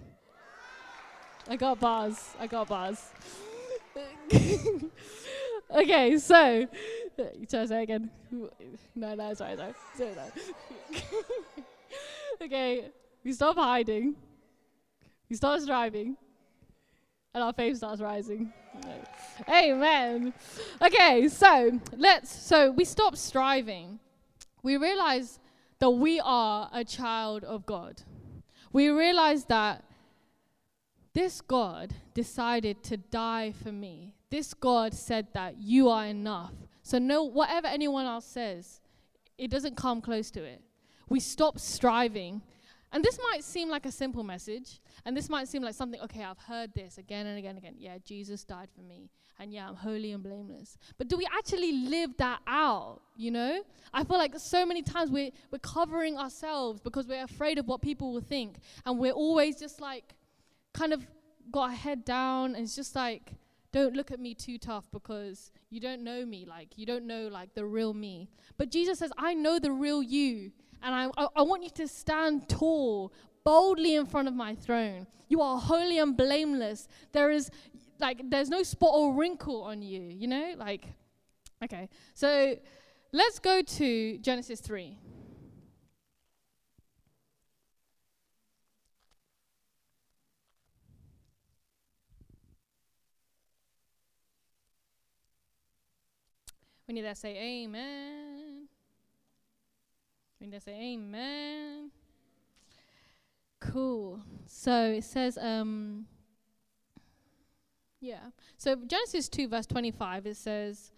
I 1.49 1.55
got 1.55 1.79
bars. 1.79 2.35
I 2.39 2.47
got 2.47 2.67
bars. 2.67 3.01
okay, 5.75 6.17
so 6.17 6.67
try 7.15 7.45
to 7.47 7.67
say 7.67 7.83
again. 7.83 8.09
No, 8.95 9.13
no, 9.13 9.33
sorry, 9.35 9.55
sorry, 9.55 10.15
okay, 12.41 12.85
we 13.23 13.31
stop 13.31 13.55
hiding. 13.55 14.15
He 15.29 15.35
starts 15.35 15.67
driving, 15.67 16.17
and 17.33 17.43
our 17.43 17.53
faith 17.53 17.77
starts 17.77 18.01
rising. 18.01 18.51
Amen. 19.47 20.33
Okay, 20.81 21.27
so 21.27 21.79
let's. 21.95 22.31
So 22.31 22.71
we 22.71 22.85
stop 22.85 23.15
striving. 23.15 23.99
We 24.63 24.77
realize 24.77 25.39
that 25.77 25.91
we 25.91 26.19
are 26.19 26.69
a 26.73 26.83
child 26.83 27.43
of 27.43 27.67
God. 27.67 28.01
We 28.73 28.89
realize 28.89 29.45
that 29.45 29.83
this 31.17 31.41
God 31.41 31.95
decided 32.13 32.83
to 32.83 32.95
die 32.95 33.51
for 33.63 33.71
me. 33.71 34.13
This 34.29 34.53
God 34.53 34.93
said 34.93 35.25
that 35.33 35.57
you 35.57 35.89
are 35.89 36.05
enough. 36.05 36.53
So 36.83 36.99
no 36.99 37.23
whatever 37.23 37.65
anyone 37.65 38.05
else 38.05 38.25
says, 38.25 38.81
it 39.35 39.49
doesn't 39.49 39.75
come 39.75 39.99
close 39.99 40.29
to 40.31 40.43
it. 40.43 40.61
We 41.09 41.19
stop 41.19 41.57
striving. 41.57 42.43
And 42.93 43.03
this 43.03 43.17
might 43.31 43.43
seem 43.43 43.67
like 43.67 43.87
a 43.87 43.91
simple 43.91 44.23
message, 44.23 44.79
and 45.05 45.17
this 45.17 45.27
might 45.27 45.47
seem 45.47 45.63
like 45.63 45.73
something, 45.73 45.99
okay, 46.01 46.23
I've 46.23 46.37
heard 46.37 46.71
this 46.75 46.99
again 46.99 47.25
and 47.25 47.39
again 47.39 47.55
and 47.55 47.57
again. 47.57 47.75
Yeah, 47.79 47.97
Jesus 48.05 48.43
died 48.43 48.69
for 48.75 48.83
me. 48.83 49.09
And 49.39 49.51
yeah, 49.51 49.67
I'm 49.67 49.75
holy 49.75 50.11
and 50.11 50.21
blameless. 50.21 50.77
But 50.99 51.07
do 51.07 51.17
we 51.17 51.27
actually 51.35 51.71
live 51.71 52.15
that 52.17 52.41
out? 52.45 53.01
You 53.15 53.31
know? 53.31 53.63
I 53.91 54.03
feel 54.03 54.17
like 54.17 54.37
so 54.37 54.67
many 54.67 54.83
times 54.83 55.09
we're, 55.09 55.31
we're 55.51 55.59
covering 55.59 56.15
ourselves 56.15 56.79
because 56.79 57.07
we're 57.07 57.23
afraid 57.23 57.57
of 57.57 57.67
what 57.67 57.81
people 57.81 58.13
will 58.13 58.21
think. 58.21 58.57
And 58.85 58.99
we're 58.99 59.11
always 59.11 59.59
just 59.59 59.81
like, 59.81 60.13
kind 60.77 60.93
of 60.93 61.05
got 61.51 61.69
our 61.69 61.75
head 61.75 62.05
down, 62.05 62.55
and 62.55 62.63
it's 62.63 62.75
just 62.75 62.95
like, 62.95 63.33
don't 63.71 63.95
look 63.95 64.11
at 64.11 64.19
me 64.19 64.33
too 64.33 64.57
tough 64.57 64.85
because 64.91 65.51
you 65.69 65.79
don't 65.79 66.03
know 66.03 66.25
me. 66.25 66.45
Like, 66.47 66.69
you 66.77 66.85
don't 66.85 67.05
know, 67.05 67.27
like, 67.27 67.53
the 67.53 67.65
real 67.65 67.93
me. 67.93 68.29
But 68.57 68.71
Jesus 68.71 68.99
says, 68.99 69.11
I 69.17 69.33
know 69.33 69.59
the 69.59 69.71
real 69.71 70.01
you. 70.01 70.51
And 70.81 70.93
I, 70.93 71.09
I, 71.17 71.27
I 71.37 71.41
want 71.41 71.63
you 71.63 71.69
to 71.71 71.87
stand 71.87 72.47
tall, 72.47 73.11
boldly 73.43 73.95
in 73.95 74.05
front 74.05 74.27
of 74.27 74.33
my 74.33 74.55
throne. 74.55 75.07
You 75.27 75.41
are 75.41 75.57
holy 75.59 75.99
and 75.99 76.15
blameless. 76.15 76.87
There 77.11 77.31
is, 77.31 77.49
like, 77.99 78.21
there's 78.29 78.49
no 78.49 78.63
spot 78.63 78.91
or 78.93 79.13
wrinkle 79.13 79.63
on 79.63 79.81
you, 79.81 80.01
you 80.01 80.27
know? 80.27 80.53
Like, 80.57 80.85
okay. 81.63 81.89
So 82.13 82.55
let's 83.11 83.39
go 83.39 83.61
to 83.61 84.17
Genesis 84.19 84.61
3. 84.61 84.97
We 96.87 96.93
need 96.93 97.01
to 97.01 97.15
say 97.15 97.37
amen. 97.37 98.67
We 100.39 100.47
need 100.47 100.53
to 100.53 100.61
say 100.61 100.93
amen. 100.93 101.91
Cool. 103.59 104.21
So 104.45 104.91
it 104.91 105.03
says, 105.03 105.37
um, 105.37 106.05
yeah. 107.99 108.29
So 108.57 108.75
Genesis 108.75 109.27
2, 109.29 109.47
verse 109.47 109.65
25, 109.65 110.27
it 110.27 110.37
says, 110.37 110.91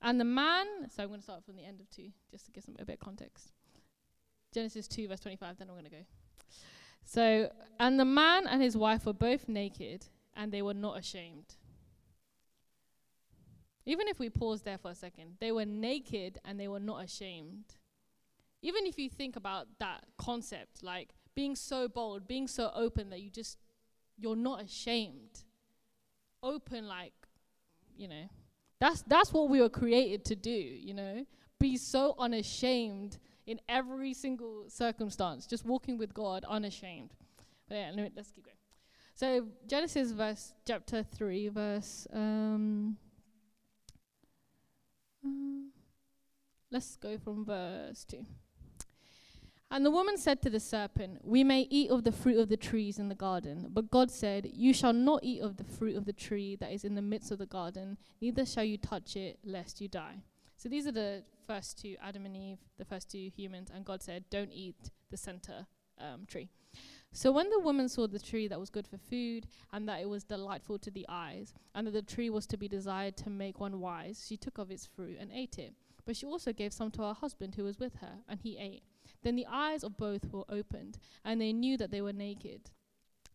and 0.00 0.20
the 0.20 0.24
man, 0.24 0.66
so 0.90 1.02
I'm 1.02 1.08
going 1.08 1.20
to 1.20 1.24
start 1.24 1.44
from 1.44 1.56
the 1.56 1.64
end 1.64 1.80
of 1.80 1.90
2, 1.90 2.08
just 2.30 2.46
to 2.46 2.52
give 2.52 2.64
some 2.64 2.76
a 2.78 2.84
bit 2.84 2.94
of 2.94 3.00
context. 3.00 3.52
Genesis 4.52 4.88
2, 4.88 5.08
verse 5.08 5.20
25, 5.20 5.58
then 5.58 5.68
I'm 5.68 5.74
going 5.74 5.84
to 5.84 5.90
go. 5.90 6.04
So, 7.04 7.50
and 7.78 7.98
the 7.98 8.04
man 8.04 8.46
and 8.46 8.62
his 8.62 8.76
wife 8.76 9.06
were 9.06 9.12
both 9.12 9.48
naked, 9.48 10.06
and 10.36 10.52
they 10.52 10.62
were 10.62 10.74
not 10.74 10.98
ashamed. 10.98 11.56
Even 13.88 14.06
if 14.06 14.18
we 14.18 14.28
pause 14.28 14.60
there 14.60 14.76
for 14.76 14.90
a 14.90 14.94
second, 14.94 15.36
they 15.40 15.50
were 15.50 15.64
naked 15.64 16.38
and 16.44 16.60
they 16.60 16.68
were 16.68 16.78
not 16.78 17.02
ashamed. 17.02 17.64
Even 18.60 18.84
if 18.84 18.98
you 18.98 19.08
think 19.08 19.34
about 19.34 19.66
that 19.80 20.04
concept, 20.18 20.82
like 20.82 21.14
being 21.34 21.56
so 21.56 21.88
bold, 21.88 22.28
being 22.28 22.46
so 22.46 22.70
open 22.74 23.08
that 23.08 23.22
you 23.22 23.30
just, 23.30 23.56
you're 24.18 24.36
not 24.36 24.62
ashamed. 24.62 25.44
Open, 26.42 26.86
like, 26.86 27.14
you 27.96 28.08
know, 28.08 28.28
that's, 28.78 29.00
that's 29.06 29.32
what 29.32 29.48
we 29.48 29.58
were 29.58 29.70
created 29.70 30.22
to 30.26 30.36
do, 30.36 30.50
you 30.50 30.92
know? 30.92 31.24
Be 31.58 31.78
so 31.78 32.14
unashamed 32.18 33.16
in 33.46 33.58
every 33.70 34.12
single 34.12 34.64
circumstance, 34.68 35.46
just 35.46 35.64
walking 35.64 35.96
with 35.96 36.12
God 36.12 36.44
unashamed. 36.46 37.14
But 37.70 37.76
yeah, 37.76 37.92
let 37.94 38.18
us 38.18 38.30
keep 38.34 38.44
going. 38.44 38.56
So 39.14 39.46
Genesis 39.66 40.12
verse 40.12 40.52
chapter 40.66 41.02
three, 41.02 41.48
verse 41.48 42.06
um, 42.12 42.98
uh, 45.24 45.28
let's 46.70 46.96
go 46.96 47.18
from 47.18 47.44
verse 47.44 48.04
2. 48.04 48.24
And 49.70 49.84
the 49.84 49.90
woman 49.90 50.16
said 50.16 50.40
to 50.42 50.50
the 50.50 50.60
serpent, 50.60 51.20
We 51.22 51.44
may 51.44 51.66
eat 51.68 51.90
of 51.90 52.04
the 52.04 52.12
fruit 52.12 52.38
of 52.38 52.48
the 52.48 52.56
trees 52.56 52.98
in 52.98 53.08
the 53.08 53.14
garden. 53.14 53.68
But 53.70 53.90
God 53.90 54.10
said, 54.10 54.50
You 54.54 54.72
shall 54.72 54.94
not 54.94 55.20
eat 55.22 55.42
of 55.42 55.58
the 55.58 55.64
fruit 55.64 55.96
of 55.96 56.06
the 56.06 56.12
tree 56.12 56.56
that 56.56 56.72
is 56.72 56.84
in 56.84 56.94
the 56.94 57.02
midst 57.02 57.30
of 57.30 57.38
the 57.38 57.46
garden, 57.46 57.98
neither 58.20 58.46
shall 58.46 58.64
you 58.64 58.78
touch 58.78 59.14
it, 59.14 59.38
lest 59.44 59.80
you 59.80 59.88
die. 59.88 60.22
So 60.56 60.68
these 60.68 60.86
are 60.86 60.92
the 60.92 61.22
first 61.46 61.78
two 61.78 61.96
Adam 62.02 62.24
and 62.24 62.36
Eve, 62.36 62.58
the 62.78 62.84
first 62.84 63.10
two 63.10 63.30
humans, 63.36 63.70
and 63.74 63.84
God 63.84 64.02
said, 64.02 64.24
Don't 64.30 64.52
eat 64.52 64.90
the 65.10 65.18
center 65.18 65.66
um, 66.00 66.24
tree. 66.26 66.48
So 67.12 67.32
when 67.32 67.50
the 67.50 67.58
woman 67.58 67.88
saw 67.88 68.06
the 68.06 68.18
tree 68.18 68.48
that 68.48 68.60
was 68.60 68.70
good 68.70 68.86
for 68.86 68.98
food, 68.98 69.46
and 69.72 69.88
that 69.88 70.00
it 70.00 70.08
was 70.08 70.24
delightful 70.24 70.78
to 70.78 70.90
the 70.90 71.06
eyes, 71.08 71.54
and 71.74 71.86
that 71.86 71.92
the 71.92 72.02
tree 72.02 72.30
was 72.30 72.46
to 72.46 72.56
be 72.56 72.68
desired 72.68 73.16
to 73.18 73.30
make 73.30 73.58
one 73.58 73.80
wise, 73.80 74.24
she 74.26 74.36
took 74.36 74.58
of 74.58 74.70
its 74.70 74.86
fruit 74.86 75.16
and 75.18 75.32
ate 75.32 75.58
it. 75.58 75.74
But 76.04 76.16
she 76.16 76.26
also 76.26 76.52
gave 76.52 76.72
some 76.72 76.90
to 76.92 77.02
her 77.02 77.14
husband 77.14 77.54
who 77.54 77.64
was 77.64 77.78
with 77.78 77.96
her, 77.96 78.18
and 78.28 78.40
he 78.40 78.56
ate. 78.56 78.82
Then 79.22 79.36
the 79.36 79.46
eyes 79.50 79.82
of 79.82 79.96
both 79.96 80.32
were 80.32 80.44
opened, 80.48 80.98
and 81.24 81.40
they 81.40 81.52
knew 81.52 81.76
that 81.76 81.90
they 81.90 82.02
were 82.02 82.12
naked. 82.12 82.70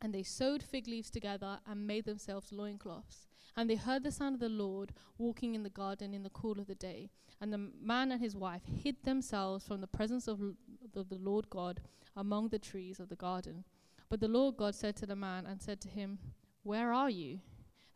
And 0.02 0.14
they 0.14 0.24
sewed 0.24 0.64
fig 0.64 0.88
leaves 0.88 1.10
together 1.10 1.60
and 1.68 1.88
made 1.88 2.06
themselves 2.06 2.52
loincloths. 2.52 3.28
And 3.56 3.70
they 3.70 3.76
heard 3.76 4.04
the 4.04 4.12
sound 4.12 4.36
of 4.36 4.42
the 4.42 4.50
Lord 4.50 4.94
walking 5.18 5.54
in 5.54 5.64
the 5.64 5.70
garden 5.70 6.14
in 6.14 6.24
the 6.24 6.30
cool 6.30 6.60
of 6.60 6.68
the 6.68 6.76
day. 6.76 7.10
And 7.40 7.54
the 7.54 7.70
man 7.82 8.12
and 8.12 8.22
his 8.22 8.36
wife 8.36 8.64
hid 8.66 9.04
themselves 9.04 9.68
from 9.68 9.82
the 9.82 9.88
presence 9.88 10.28
of, 10.28 10.40
the 10.40 11.06
Lord 11.12 11.50
God 11.50 11.82
among 12.16 12.50
the 12.50 12.60
trees 12.60 13.00
of 13.00 13.10
the 13.10 13.16
garden. 13.16 13.64
But 14.10 14.20
the 14.20 14.28
Lord 14.28 14.58
God 14.58 14.76
said 14.76 14.96
to 14.98 15.06
the 15.06 15.16
man 15.16 15.46
and 15.46 15.62
said 15.62 15.82
to 15.82 15.90
him, 15.90 16.20
Where 16.64 16.94
are 16.94 17.10
you? 17.10 17.40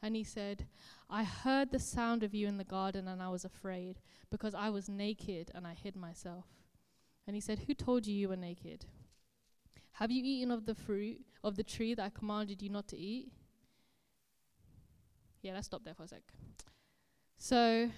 And 0.01 0.15
he 0.15 0.23
said, 0.23 0.67
I 1.09 1.23
heard 1.23 1.71
the 1.71 1.79
sound 1.79 2.23
of 2.23 2.33
you 2.33 2.47
in 2.47 2.57
the 2.57 2.63
garden, 2.63 3.07
and 3.07 3.21
I 3.21 3.29
was 3.29 3.45
afraid, 3.45 3.99
because 4.29 4.53
I 4.53 4.69
was 4.69 4.89
naked 4.89 5.51
and 5.55 5.65
I 5.65 5.73
hid 5.73 5.95
myself. 5.95 6.45
And 7.25 7.35
he 7.35 7.41
said, 7.41 7.59
Who 7.59 7.73
told 7.73 8.05
you 8.05 8.15
you 8.15 8.29
were 8.29 8.35
naked? 8.35 8.85
Have 9.93 10.11
you 10.11 10.21
eaten 10.23 10.51
of 10.51 10.65
the 10.65 10.75
fruit 10.75 11.21
of 11.43 11.55
the 11.55 11.63
tree 11.63 11.95
that 11.95 12.05
I 12.05 12.09
commanded 12.09 12.61
you 12.61 12.69
not 12.69 12.87
to 12.89 12.97
eat? 12.97 13.31
Yeah, 15.47 15.53
let's 15.53 15.67
stop 15.67 15.85
there 15.85 15.93
for 15.93 16.03
a 16.03 16.07
sec. 16.09 16.23
So, 17.37 17.89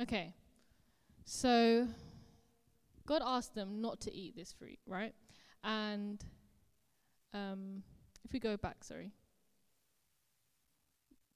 okay. 0.00 0.32
So, 1.24 1.88
God 3.04 3.20
asked 3.24 3.56
them 3.56 3.80
not 3.80 4.00
to 4.02 4.14
eat 4.14 4.36
this 4.36 4.52
fruit, 4.52 4.78
right? 4.86 5.12
And 5.64 6.24
um, 7.34 7.82
if 8.24 8.32
we 8.32 8.38
go 8.38 8.56
back, 8.56 8.84
sorry. 8.84 9.10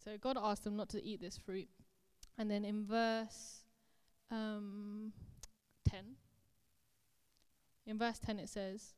So, 0.05 0.13
God 0.17 0.39
asked 0.41 0.63
them 0.63 0.77
not 0.77 0.91
to 0.91 1.03
eat 1.05 1.21
this 1.21 1.37
fruit. 1.37 1.67
And 2.39 2.49
then 2.49 2.65
in 2.65 2.87
verse 2.87 3.65
um, 4.31 5.13
10, 5.89 6.05
in 7.85 7.99
verse 7.99 8.21
10 8.21 8.39
it 8.39 8.49
says, 8.49 8.95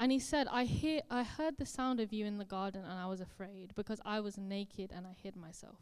And 0.00 0.12
he 0.12 0.20
said, 0.20 0.46
I, 0.50 0.64
hear, 0.64 1.02
I 1.10 1.24
heard 1.24 1.58
the 1.58 1.66
sound 1.66 1.98
of 1.98 2.12
you 2.12 2.24
in 2.24 2.38
the 2.38 2.44
garden, 2.44 2.84
and 2.84 2.98
I 2.98 3.06
was 3.06 3.20
afraid, 3.20 3.72
because 3.74 4.00
I 4.04 4.20
was 4.20 4.38
naked 4.38 4.92
and 4.94 5.04
I 5.04 5.16
hid 5.20 5.34
myself. 5.34 5.80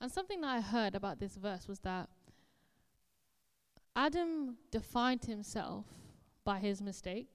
And 0.00 0.10
something 0.10 0.40
that 0.42 0.48
I 0.48 0.60
heard 0.60 0.94
about 0.94 1.18
this 1.18 1.34
verse 1.34 1.66
was 1.66 1.80
that 1.80 2.08
Adam 3.96 4.56
defined 4.70 5.24
himself 5.24 5.86
by 6.44 6.60
his 6.60 6.80
mistake. 6.80 7.26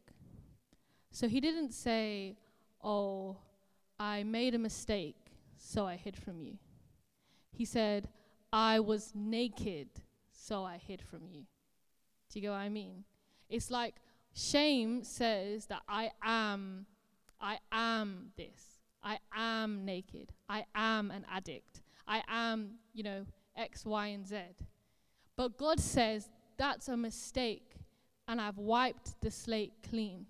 So 1.11 1.27
he 1.27 1.41
didn't 1.41 1.73
say, 1.73 2.37
Oh, 2.81 3.37
I 3.99 4.23
made 4.23 4.55
a 4.55 4.59
mistake, 4.59 5.17
so 5.57 5.85
I 5.85 5.97
hid 5.97 6.15
from 6.15 6.39
you. 6.39 6.57
He 7.51 7.65
said, 7.65 8.07
I 8.51 8.79
was 8.79 9.11
naked, 9.13 9.89
so 10.31 10.63
I 10.63 10.77
hid 10.77 11.01
from 11.01 11.27
you. 11.27 11.41
Do 12.29 12.39
you 12.39 12.41
get 12.41 12.51
what 12.51 12.57
I 12.57 12.69
mean? 12.69 13.03
It's 13.49 13.69
like 13.69 13.95
shame 14.33 15.03
says 15.03 15.65
that 15.67 15.81
I 15.87 16.11
am, 16.23 16.85
I 17.39 17.59
am 17.71 18.31
this. 18.37 18.79
I 19.03 19.19
am 19.35 19.85
naked. 19.85 20.31
I 20.47 20.65
am 20.73 21.11
an 21.11 21.25
addict. 21.31 21.81
I 22.07 22.23
am, 22.27 22.75
you 22.93 23.03
know, 23.03 23.25
X, 23.55 23.85
Y, 23.85 24.07
and 24.07 24.27
Z. 24.27 24.37
But 25.35 25.57
God 25.57 25.79
says 25.79 26.29
that's 26.57 26.87
a 26.87 26.95
mistake, 26.95 27.75
and 28.27 28.39
I've 28.39 28.57
wiped 28.57 29.19
the 29.21 29.31
slate 29.31 29.73
clean. 29.89 30.25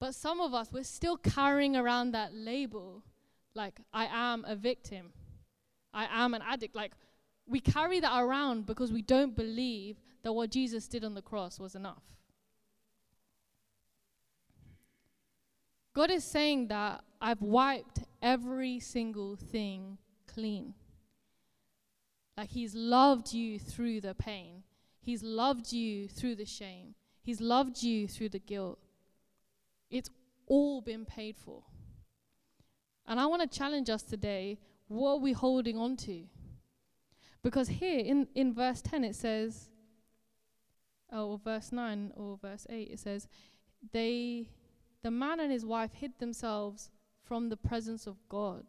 But 0.00 0.14
some 0.14 0.40
of 0.40 0.54
us, 0.54 0.68
we're 0.72 0.82
still 0.82 1.16
carrying 1.16 1.76
around 1.76 2.12
that 2.12 2.34
label 2.34 3.02
like, 3.54 3.78
I 3.92 4.06
am 4.06 4.44
a 4.46 4.56
victim. 4.56 5.12
I 5.92 6.06
am 6.10 6.34
an 6.34 6.42
addict. 6.46 6.74
Like, 6.74 6.92
we 7.46 7.60
carry 7.60 8.00
that 8.00 8.20
around 8.20 8.66
because 8.66 8.92
we 8.92 9.02
don't 9.02 9.36
believe 9.36 9.96
that 10.22 10.32
what 10.32 10.50
Jesus 10.50 10.88
did 10.88 11.04
on 11.04 11.14
the 11.14 11.22
cross 11.22 11.60
was 11.60 11.74
enough. 11.74 12.02
God 15.94 16.10
is 16.10 16.24
saying 16.24 16.68
that 16.68 17.04
I've 17.20 17.40
wiped 17.40 18.00
every 18.20 18.80
single 18.80 19.36
thing 19.36 19.98
clean. 20.26 20.74
Like 22.36 22.50
He's 22.50 22.74
loved 22.74 23.32
you 23.32 23.58
through 23.58 24.00
the 24.00 24.14
pain, 24.14 24.64
He's 25.00 25.22
loved 25.22 25.72
you 25.72 26.08
through 26.08 26.36
the 26.36 26.46
shame, 26.46 26.94
He's 27.22 27.40
loved 27.40 27.82
you 27.82 28.08
through 28.08 28.30
the 28.30 28.40
guilt. 28.40 28.78
It's 29.90 30.10
all 30.46 30.80
been 30.80 31.04
paid 31.04 31.36
for. 31.36 31.62
And 33.06 33.20
I 33.20 33.26
want 33.26 33.42
to 33.42 33.58
challenge 33.58 33.88
us 33.90 34.02
today 34.02 34.58
what 34.88 35.12
are 35.12 35.18
we 35.18 35.32
holding 35.32 35.78
on 35.78 35.96
to? 35.98 36.24
Because 37.42 37.68
here 37.68 38.00
in, 38.00 38.28
in 38.34 38.54
verse 38.54 38.82
10 38.82 39.04
it 39.04 39.16
says, 39.16 39.70
oh, 41.12 41.32
or 41.32 41.38
verse 41.38 41.72
9 41.72 42.12
or 42.16 42.38
verse 42.40 42.66
8, 42.68 42.90
it 42.90 42.98
says, 42.98 43.28
they, 43.92 44.48
the 45.04 45.10
man 45.10 45.38
and 45.38 45.52
his 45.52 45.66
wife 45.66 45.92
hid 45.92 46.18
themselves 46.18 46.90
from 47.22 47.50
the 47.50 47.58
presence 47.58 48.06
of 48.06 48.16
God 48.30 48.64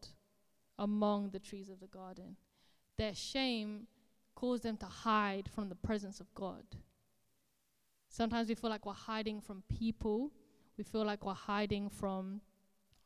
among 0.78 1.30
the 1.30 1.40
trees 1.40 1.70
of 1.70 1.80
the 1.80 1.88
garden. 1.88 2.36
Their 2.98 3.16
shame 3.16 3.88
caused 4.36 4.64
them 4.64 4.76
to 4.78 4.86
hide 4.86 5.50
from 5.56 5.70
the 5.70 5.76
presence 5.76 6.20
of 6.20 6.28
God. 6.36 6.66
Sometimes 8.10 8.50
we 8.50 8.56
feel 8.56 8.70
like 8.70 8.86
we're 8.86 8.92
hiding 8.92 9.40
from 9.40 9.64
people, 9.80 10.30
we 10.78 10.84
feel 10.84 11.06
like 11.06 11.26
we're 11.26 11.34
hiding 11.34 11.90
from 11.90 12.42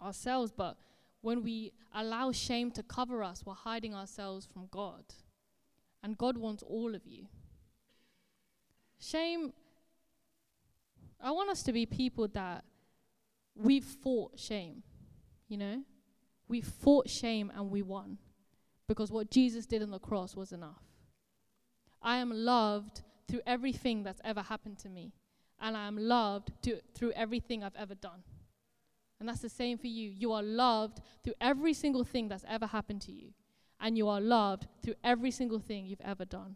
ourselves, 0.02 0.52
but 0.52 0.78
when 1.22 1.44
we 1.44 1.72
allow 1.94 2.32
shame 2.32 2.72
to 2.72 2.82
cover 2.82 3.24
us, 3.24 3.44
we're 3.46 3.54
hiding 3.54 3.94
ourselves 3.94 4.48
from 4.52 4.68
God. 4.72 5.04
And 6.02 6.18
God 6.18 6.36
wants 6.36 6.64
all 6.64 6.96
of 6.96 7.06
you. 7.06 7.28
Shame, 9.00 9.54
I 11.22 11.30
want 11.30 11.52
us 11.52 11.62
to 11.64 11.72
be 11.72 11.86
people 11.86 12.28
that 12.30 12.64
we 13.60 13.80
fought 13.82 14.40
shame, 14.40 14.84
you 15.48 15.58
know? 15.58 15.84
We 16.48 16.62
fought 16.62 17.10
shame 17.10 17.52
and 17.56 17.70
we 17.70 17.82
won 17.82 18.18
because 18.88 19.12
what 19.12 19.30
Jesus 19.30 19.66
did 19.66 19.84
on 19.84 19.92
the 19.92 20.00
cross 20.00 20.36
was 20.36 20.52
enough. 20.52 20.84
I 22.02 22.18
am 22.18 22.32
loved 22.32 23.02
through 23.28 23.42
everything 23.46 24.04
that's 24.04 24.22
ever 24.24 24.42
happened 24.42 24.80
to 24.80 24.90
me, 24.90 25.14
and 25.62 25.78
I 25.78 25.86
am 25.88 25.98
loved 25.98 26.52
to, 26.64 26.80
through 26.96 27.12
everything 27.12 27.64
I've 27.64 27.76
ever 27.76 27.94
done. 27.94 28.24
And 29.20 29.28
that's 29.28 29.42
the 29.42 29.50
same 29.50 29.78
for 29.78 29.88
you. 29.88 30.10
You 30.10 30.32
are 30.32 30.42
loved 30.42 31.02
through 31.24 31.34
every 31.42 31.74
single 31.74 32.04
thing 32.04 32.30
that's 32.30 32.46
ever 32.48 32.66
happened 32.66 33.02
to 33.04 33.12
you. 33.12 33.34
And 33.82 33.98
you 33.98 34.08
are 34.08 34.22
loved 34.22 34.68
through 34.82 34.96
every 35.04 35.32
single 35.32 35.60
thing 35.60 35.86
you've 35.86 36.02
ever 36.02 36.26
done. 36.26 36.56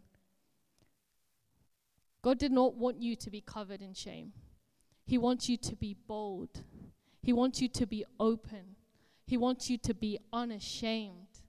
God 2.22 2.38
did 2.38 2.52
not 2.52 2.74
want 2.74 3.02
you 3.02 3.16
to 3.16 3.30
be 3.30 3.42
covered 3.42 3.82
in 3.82 3.92
shame. 3.92 4.32
He 5.04 5.18
wants 5.18 5.48
you 5.48 5.58
to 5.58 5.76
be 5.76 5.94
bold. 6.06 6.62
He 7.24 7.32
wants 7.32 7.62
you 7.62 7.68
to 7.68 7.86
be 7.86 8.04
open. 8.20 8.76
He 9.26 9.38
wants 9.38 9.70
you 9.70 9.78
to 9.78 9.94
be 9.94 10.18
unashamed. 10.30 11.40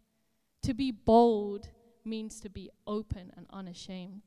To 0.64 0.74
be 0.74 0.90
bold 0.90 1.68
means 2.06 2.40
to 2.40 2.50
be 2.50 2.70
open 2.88 3.34
and 3.36 3.46
unashamed. 3.50 4.22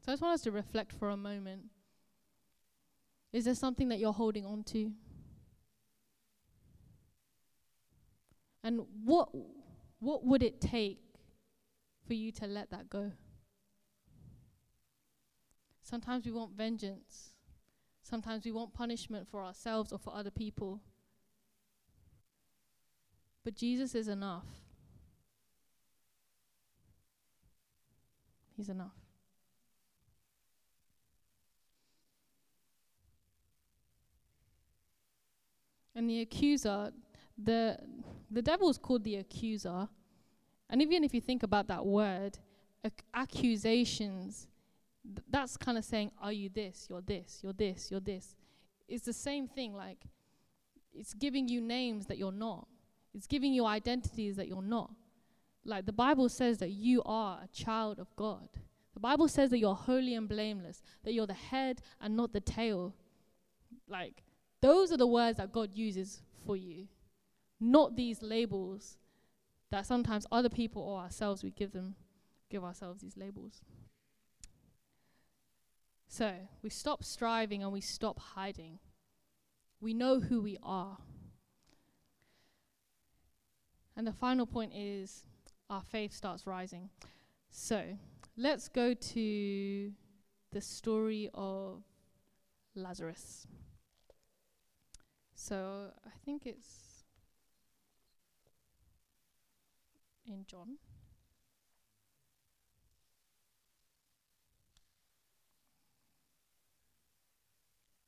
So 0.00 0.10
I 0.10 0.12
just 0.12 0.22
want 0.22 0.34
us 0.34 0.42
to 0.42 0.50
reflect 0.50 0.92
for 0.92 1.10
a 1.10 1.16
moment. 1.16 1.66
Is 3.32 3.44
there 3.44 3.54
something 3.54 3.88
that 3.90 4.00
you're 4.00 4.12
holding 4.12 4.44
on 4.44 4.64
to? 4.64 4.90
And 8.64 8.80
what 9.04 9.28
what 10.00 10.24
would 10.24 10.42
it 10.42 10.60
take 10.60 10.98
for 12.06 12.14
you 12.14 12.32
to 12.32 12.46
let 12.46 12.70
that 12.70 12.90
go? 12.90 13.12
Sometimes 15.82 16.26
we 16.26 16.32
want 16.32 16.56
vengeance. 16.56 17.30
Sometimes 18.10 18.44
we 18.44 18.50
want 18.50 18.74
punishment 18.74 19.28
for 19.30 19.44
ourselves 19.44 19.92
or 19.92 19.98
for 19.98 20.12
other 20.12 20.32
people. 20.32 20.80
But 23.44 23.54
Jesus 23.54 23.94
is 23.94 24.08
enough. 24.08 24.46
He's 28.56 28.68
enough. 28.68 28.96
And 35.94 36.10
the 36.10 36.20
accuser, 36.20 36.92
the 37.38 37.78
the 38.28 38.42
devil 38.42 38.68
is 38.70 38.76
called 38.76 39.04
the 39.04 39.16
accuser. 39.16 39.88
And 40.68 40.82
even 40.82 41.04
if 41.04 41.14
you 41.14 41.20
think 41.20 41.44
about 41.44 41.68
that 41.68 41.86
word, 41.86 42.38
ac- 42.84 42.94
accusations, 43.14 44.48
th- 45.04 45.24
that's 45.28 45.56
kind 45.56 45.78
of 45.78 45.84
saying, 45.84 46.10
Are 46.20 46.32
you 46.32 46.48
this? 46.48 46.86
You're 46.88 47.00
this, 47.00 47.40
you're 47.42 47.52
this, 47.52 47.90
you're 47.90 48.00
this. 48.00 48.36
It's 48.88 49.04
the 49.04 49.12
same 49.12 49.46
thing. 49.48 49.74
Like, 49.74 49.98
it's 50.92 51.14
giving 51.14 51.48
you 51.48 51.60
names 51.60 52.06
that 52.06 52.18
you're 52.18 52.32
not, 52.32 52.66
it's 53.14 53.26
giving 53.26 53.52
you 53.52 53.64
identities 53.64 54.36
that 54.36 54.48
you're 54.48 54.62
not. 54.62 54.90
Like, 55.64 55.86
the 55.86 55.92
Bible 55.92 56.28
says 56.28 56.58
that 56.58 56.70
you 56.70 57.02
are 57.04 57.40
a 57.44 57.48
child 57.48 57.98
of 57.98 58.14
God. 58.16 58.48
The 58.94 59.00
Bible 59.00 59.28
says 59.28 59.50
that 59.50 59.58
you're 59.58 59.74
holy 59.74 60.14
and 60.14 60.28
blameless, 60.28 60.82
that 61.04 61.12
you're 61.12 61.26
the 61.26 61.34
head 61.34 61.80
and 62.00 62.16
not 62.16 62.32
the 62.32 62.40
tail. 62.40 62.94
Like, 63.88 64.22
those 64.60 64.92
are 64.92 64.96
the 64.96 65.06
words 65.06 65.38
that 65.38 65.52
God 65.52 65.70
uses 65.74 66.22
for 66.44 66.56
you, 66.56 66.88
not 67.60 67.96
these 67.96 68.22
labels 68.22 68.98
that 69.70 69.86
sometimes 69.86 70.26
other 70.32 70.48
people 70.48 70.82
or 70.82 71.00
ourselves 71.00 71.44
we 71.44 71.50
give 71.50 71.72
them 71.72 71.94
give 72.50 72.64
ourselves 72.64 73.00
these 73.00 73.16
labels. 73.16 73.62
So, 76.12 76.34
we 76.60 76.70
stop 76.70 77.04
striving 77.04 77.62
and 77.62 77.72
we 77.72 77.80
stop 77.80 78.18
hiding. 78.18 78.80
We 79.80 79.94
know 79.94 80.18
who 80.18 80.42
we 80.42 80.58
are. 80.60 80.98
And 83.96 84.04
the 84.04 84.12
final 84.12 84.44
point 84.44 84.72
is 84.74 85.24
our 85.70 85.82
faith 85.82 86.12
starts 86.12 86.48
rising. 86.48 86.90
So, 87.48 87.96
let's 88.36 88.68
go 88.68 88.92
to 88.92 89.92
the 90.50 90.60
story 90.60 91.30
of 91.32 91.84
Lazarus. 92.74 93.46
So 95.34 95.92
I 96.04 96.10
think 96.24 96.44
it's 96.44 97.04
in 100.26 100.44
John. 100.44 100.78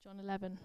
John 0.03 0.19
11. 0.21 0.59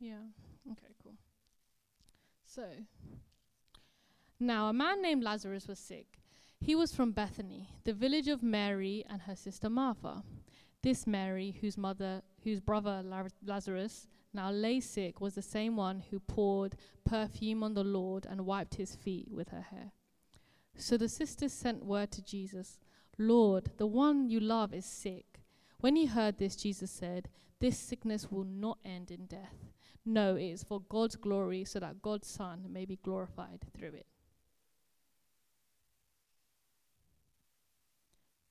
Yeah. 0.00 0.24
Okay, 0.72 0.94
cool. 1.02 1.14
So, 2.46 2.64
now 4.38 4.68
a 4.68 4.72
man 4.74 5.00
named 5.00 5.22
Lazarus 5.22 5.66
was 5.66 5.78
sick. 5.78 6.21
He 6.64 6.76
was 6.76 6.94
from 6.94 7.10
Bethany, 7.10 7.70
the 7.82 7.92
village 7.92 8.28
of 8.28 8.40
Mary 8.40 9.04
and 9.10 9.22
her 9.22 9.34
sister 9.34 9.68
Martha. 9.68 10.22
This 10.80 11.08
Mary, 11.08 11.56
whose 11.60 11.76
mother, 11.76 12.22
whose 12.44 12.60
brother 12.60 13.02
Lazarus 13.44 14.06
now 14.32 14.52
lay 14.52 14.78
sick, 14.78 15.20
was 15.20 15.34
the 15.34 15.42
same 15.42 15.74
one 15.74 16.04
who 16.08 16.20
poured 16.20 16.76
perfume 17.04 17.64
on 17.64 17.74
the 17.74 17.82
Lord 17.82 18.26
and 18.30 18.46
wiped 18.46 18.76
his 18.76 18.94
feet 18.94 19.32
with 19.32 19.48
her 19.48 19.62
hair. 19.72 19.90
So 20.76 20.96
the 20.96 21.08
sisters 21.08 21.52
sent 21.52 21.84
word 21.84 22.12
to 22.12 22.22
Jesus, 22.22 22.78
Lord, 23.18 23.72
the 23.76 23.86
one 23.86 24.30
you 24.30 24.38
love 24.38 24.72
is 24.72 24.86
sick. 24.86 25.40
When 25.80 25.96
he 25.96 26.06
heard 26.06 26.38
this, 26.38 26.54
Jesus 26.54 26.92
said, 26.92 27.28
This 27.58 27.76
sickness 27.76 28.30
will 28.30 28.44
not 28.44 28.78
end 28.84 29.10
in 29.10 29.26
death. 29.26 29.72
No, 30.06 30.36
it 30.36 30.44
is 30.44 30.62
for 30.62 30.80
God's 30.88 31.16
glory, 31.16 31.64
so 31.64 31.80
that 31.80 32.02
God's 32.02 32.28
Son 32.28 32.66
may 32.70 32.84
be 32.84 33.00
glorified 33.02 33.64
through 33.76 33.94
it. 33.94 34.06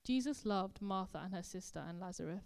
Jesus 0.04 0.44
loved 0.44 0.82
Martha 0.82 1.20
and 1.24 1.34
her 1.34 1.42
sister 1.42 1.82
and 1.86 2.00
Lazarus. 2.00 2.44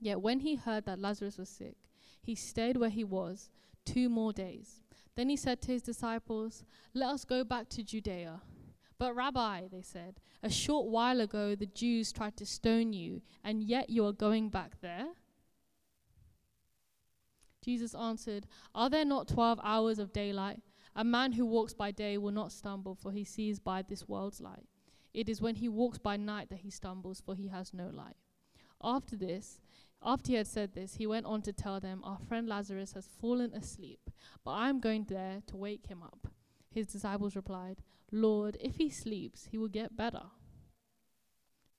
Yet 0.00 0.20
when 0.20 0.40
he 0.40 0.56
heard 0.56 0.84
that 0.86 0.98
Lazarus 0.98 1.38
was 1.38 1.48
sick, 1.48 1.76
he 2.22 2.34
stayed 2.34 2.76
where 2.76 2.90
he 2.90 3.04
was 3.04 3.50
two 3.84 4.08
more 4.08 4.32
days. 4.32 4.82
Then 5.14 5.28
he 5.28 5.36
said 5.36 5.60
to 5.62 5.72
his 5.72 5.82
disciples, 5.82 6.64
Let 6.94 7.10
us 7.10 7.24
go 7.24 7.44
back 7.44 7.68
to 7.70 7.82
Judea. 7.82 8.40
But, 8.98 9.16
Rabbi, 9.16 9.62
they 9.70 9.82
said, 9.82 10.20
a 10.42 10.50
short 10.50 10.86
while 10.86 11.20
ago 11.20 11.54
the 11.54 11.66
Jews 11.66 12.12
tried 12.12 12.36
to 12.36 12.46
stone 12.46 12.92
you, 12.92 13.20
and 13.42 13.62
yet 13.62 13.90
you 13.90 14.06
are 14.06 14.12
going 14.12 14.48
back 14.48 14.80
there? 14.80 15.08
Jesus 17.64 17.94
answered, 17.94 18.46
Are 18.74 18.88
there 18.88 19.04
not 19.04 19.28
twelve 19.28 19.60
hours 19.62 19.98
of 19.98 20.12
daylight? 20.12 20.60
A 20.94 21.04
man 21.04 21.32
who 21.32 21.46
walks 21.46 21.74
by 21.74 21.90
day 21.90 22.18
will 22.18 22.32
not 22.32 22.52
stumble, 22.52 22.94
for 22.94 23.12
he 23.12 23.24
sees 23.24 23.58
by 23.58 23.82
this 23.82 24.08
world's 24.08 24.40
light. 24.40 24.66
It 25.14 25.28
is 25.28 25.40
when 25.40 25.56
he 25.56 25.68
walks 25.68 25.98
by 25.98 26.16
night 26.16 26.48
that 26.50 26.60
he 26.60 26.70
stumbles, 26.70 27.20
for 27.20 27.34
he 27.34 27.48
has 27.48 27.74
no 27.74 27.90
light. 27.92 28.16
After 28.82 29.16
this, 29.16 29.60
after 30.02 30.28
he 30.28 30.34
had 30.34 30.46
said 30.46 30.74
this, 30.74 30.96
he 30.96 31.06
went 31.06 31.26
on 31.26 31.42
to 31.42 31.52
tell 31.52 31.78
them, 31.80 32.02
Our 32.04 32.18
friend 32.18 32.48
Lazarus 32.48 32.92
has 32.94 33.08
fallen 33.20 33.52
asleep, 33.52 34.10
but 34.44 34.52
I 34.52 34.68
am 34.68 34.80
going 34.80 35.04
there 35.08 35.42
to 35.46 35.56
wake 35.56 35.86
him 35.86 36.02
up. 36.02 36.28
His 36.70 36.86
disciples 36.86 37.36
replied, 37.36 37.82
Lord, 38.10 38.56
if 38.60 38.76
he 38.76 38.90
sleeps, 38.90 39.48
he 39.50 39.58
will 39.58 39.68
get 39.68 39.96
better. 39.96 40.24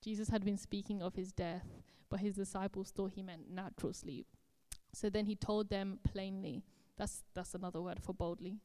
Jesus 0.02 0.30
had 0.30 0.44
been 0.44 0.58
speaking 0.58 1.02
of 1.02 1.16
his 1.16 1.32
death, 1.32 1.68
but 2.10 2.20
his 2.20 2.36
disciples 2.36 2.92
thought 2.92 3.12
he 3.12 3.22
meant 3.22 3.50
natural 3.50 3.94
sleep. 3.94 4.28
So 4.94 5.10
then 5.10 5.26
he 5.26 5.36
told 5.36 5.70
them 5.70 6.00
plainly. 6.04 6.64
That's 6.98 7.24
that's 7.34 7.56
another 7.56 7.82
word 7.82 8.00
for 8.02 8.14
boldly. 8.14 8.60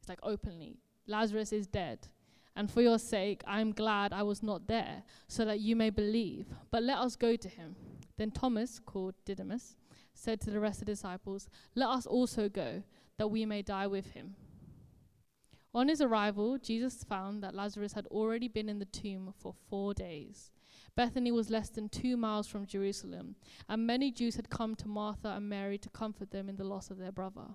It's 0.00 0.08
like 0.08 0.18
openly. 0.22 0.78
Lazarus 1.06 1.52
is 1.52 1.66
dead. 1.66 2.08
And 2.54 2.70
for 2.70 2.82
your 2.82 2.98
sake, 2.98 3.42
I 3.46 3.60
am 3.60 3.72
glad 3.72 4.12
I 4.12 4.22
was 4.22 4.42
not 4.42 4.66
there, 4.66 5.02
so 5.26 5.44
that 5.44 5.60
you 5.60 5.74
may 5.74 5.90
believe. 5.90 6.46
But 6.70 6.82
let 6.82 6.98
us 6.98 7.16
go 7.16 7.36
to 7.36 7.48
him. 7.48 7.76
Then 8.18 8.30
Thomas, 8.30 8.78
called 8.78 9.14
Didymus, 9.24 9.76
said 10.14 10.40
to 10.42 10.50
the 10.50 10.60
rest 10.60 10.80
of 10.80 10.86
the 10.86 10.92
disciples, 10.92 11.48
Let 11.74 11.88
us 11.88 12.06
also 12.06 12.48
go, 12.48 12.82
that 13.16 13.28
we 13.28 13.46
may 13.46 13.62
die 13.62 13.86
with 13.86 14.10
him. 14.10 14.36
On 15.74 15.88
his 15.88 16.02
arrival, 16.02 16.58
Jesus 16.58 17.02
found 17.04 17.42
that 17.42 17.54
Lazarus 17.54 17.94
had 17.94 18.06
already 18.08 18.48
been 18.48 18.68
in 18.68 18.78
the 18.78 18.84
tomb 18.84 19.32
for 19.38 19.54
four 19.70 19.94
days. 19.94 20.50
Bethany 20.94 21.32
was 21.32 21.48
less 21.48 21.70
than 21.70 21.88
two 21.88 22.18
miles 22.18 22.46
from 22.46 22.66
Jerusalem, 22.66 23.36
and 23.68 23.86
many 23.86 24.10
Jews 24.10 24.36
had 24.36 24.50
come 24.50 24.74
to 24.76 24.88
Martha 24.88 25.28
and 25.28 25.48
Mary 25.48 25.78
to 25.78 25.88
comfort 25.88 26.30
them 26.30 26.50
in 26.50 26.56
the 26.56 26.64
loss 26.64 26.90
of 26.90 26.98
their 26.98 27.12
brother. 27.12 27.54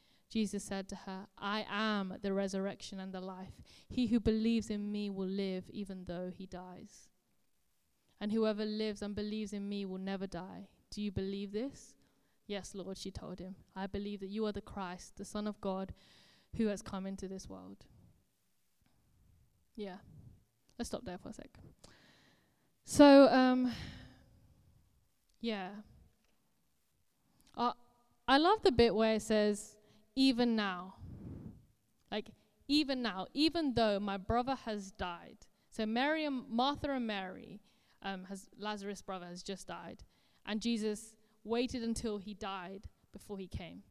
Jesus 0.31 0.63
said 0.63 0.87
to 0.87 0.95
her, 0.95 1.27
I 1.37 1.65
am 1.69 2.13
the 2.21 2.31
resurrection 2.31 3.01
and 3.01 3.13
the 3.13 3.19
life. 3.19 3.51
He 3.89 4.07
who 4.07 4.19
believes 4.19 4.69
in 4.69 4.89
me 4.89 5.09
will 5.09 5.27
live 5.27 5.65
even 5.69 6.05
though 6.05 6.31
he 6.33 6.45
dies. 6.45 7.09
And 8.21 8.31
whoever 8.31 8.63
lives 8.63 9.01
and 9.01 9.13
believes 9.13 9.51
in 9.51 9.67
me 9.67 9.85
will 9.85 9.97
never 9.97 10.27
die. 10.27 10.69
Do 10.89 11.01
you 11.01 11.11
believe 11.11 11.51
this? 11.51 11.95
Yes, 12.47 12.73
Lord, 12.73 12.97
she 12.97 13.11
told 13.11 13.39
him. 13.39 13.55
I 13.75 13.87
believe 13.87 14.21
that 14.21 14.29
you 14.29 14.45
are 14.45 14.51
the 14.53 14.61
Christ, 14.61 15.17
the 15.17 15.25
Son 15.25 15.47
of 15.47 15.59
God, 15.59 15.93
who 16.55 16.67
has 16.67 16.81
come 16.81 17.05
into 17.05 17.27
this 17.27 17.49
world. 17.49 17.85
Yeah. 19.75 19.97
Let's 20.79 20.89
stop 20.89 21.03
there 21.03 21.17
for 21.17 21.29
a 21.29 21.33
sec. 21.33 21.49
So, 22.85 23.27
um, 23.27 23.73
yeah. 25.41 25.69
Uh, 27.55 27.73
I 28.27 28.37
love 28.37 28.63
the 28.63 28.71
bit 28.71 28.95
where 28.95 29.15
it 29.15 29.21
says, 29.21 29.75
even 30.15 30.55
now. 30.55 30.95
Like, 32.11 32.31
even 32.67 33.01
now, 33.01 33.27
even 33.33 33.73
though 33.73 33.99
my 33.99 34.17
brother 34.17 34.55
has 34.65 34.91
died. 34.91 35.37
So, 35.69 35.85
Mary 35.85 36.25
and 36.25 36.43
Martha 36.49 36.91
and 36.91 37.07
Mary, 37.07 37.61
um, 38.01 38.25
has 38.25 38.49
Lazarus' 38.57 39.01
brother 39.01 39.25
has 39.25 39.43
just 39.43 39.67
died. 39.67 40.03
And 40.45 40.61
Jesus 40.61 41.15
waited 41.43 41.83
until 41.83 42.17
he 42.17 42.33
died 42.33 42.87
before 43.13 43.37
he 43.37 43.47
came. 43.47 43.83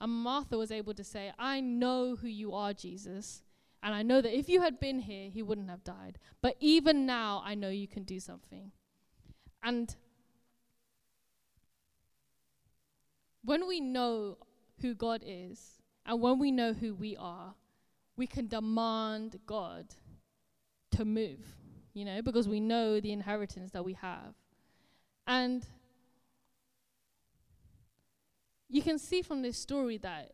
And 0.00 0.12
Martha 0.12 0.58
was 0.58 0.70
able 0.70 0.94
to 0.94 1.04
say, 1.04 1.32
I 1.38 1.60
know 1.60 2.16
who 2.16 2.28
you 2.28 2.52
are, 2.52 2.72
Jesus. 2.72 3.42
And 3.82 3.94
I 3.94 4.02
know 4.02 4.20
that 4.20 4.36
if 4.36 4.48
you 4.48 4.62
had 4.62 4.80
been 4.80 5.00
here, 5.00 5.30
he 5.30 5.42
wouldn't 5.42 5.70
have 5.70 5.84
died. 5.84 6.18
But 6.40 6.56
even 6.60 7.06
now, 7.06 7.42
I 7.44 7.54
know 7.54 7.68
you 7.68 7.88
can 7.88 8.04
do 8.04 8.20
something. 8.20 8.72
And 9.62 9.94
when 13.44 13.66
we 13.66 13.80
know 13.80 14.38
who 14.80 14.94
God 14.94 15.22
is 15.24 15.78
and 16.06 16.20
when 16.20 16.38
we 16.38 16.50
know 16.50 16.72
who 16.72 16.94
we 16.94 17.16
are, 17.16 17.54
we 18.16 18.26
can 18.26 18.46
demand 18.46 19.40
God 19.46 19.86
to 20.92 21.04
move, 21.04 21.56
you 21.94 22.04
know, 22.04 22.22
because 22.22 22.48
we 22.48 22.60
know 22.60 23.00
the 23.00 23.12
inheritance 23.12 23.72
that 23.72 23.84
we 23.84 23.94
have. 23.94 24.34
And 25.26 25.66
you 28.68 28.82
can 28.82 28.98
see 28.98 29.22
from 29.22 29.42
this 29.42 29.56
story 29.56 29.98
that 29.98 30.32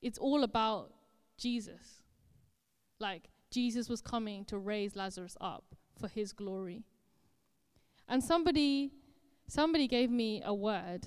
it's 0.00 0.18
all 0.18 0.42
about 0.42 0.92
Jesus. 1.36 2.02
Like, 2.98 3.24
Jesus 3.50 3.88
was 3.88 4.00
coming 4.00 4.44
to 4.46 4.58
raise 4.58 4.96
Lazarus 4.96 5.36
up 5.40 5.74
for 6.00 6.08
his 6.08 6.32
glory. 6.32 6.84
And 8.08 8.22
somebody 8.22 8.92
somebody 9.48 9.86
gave 9.86 10.10
me 10.10 10.42
a 10.44 10.52
word 10.52 11.06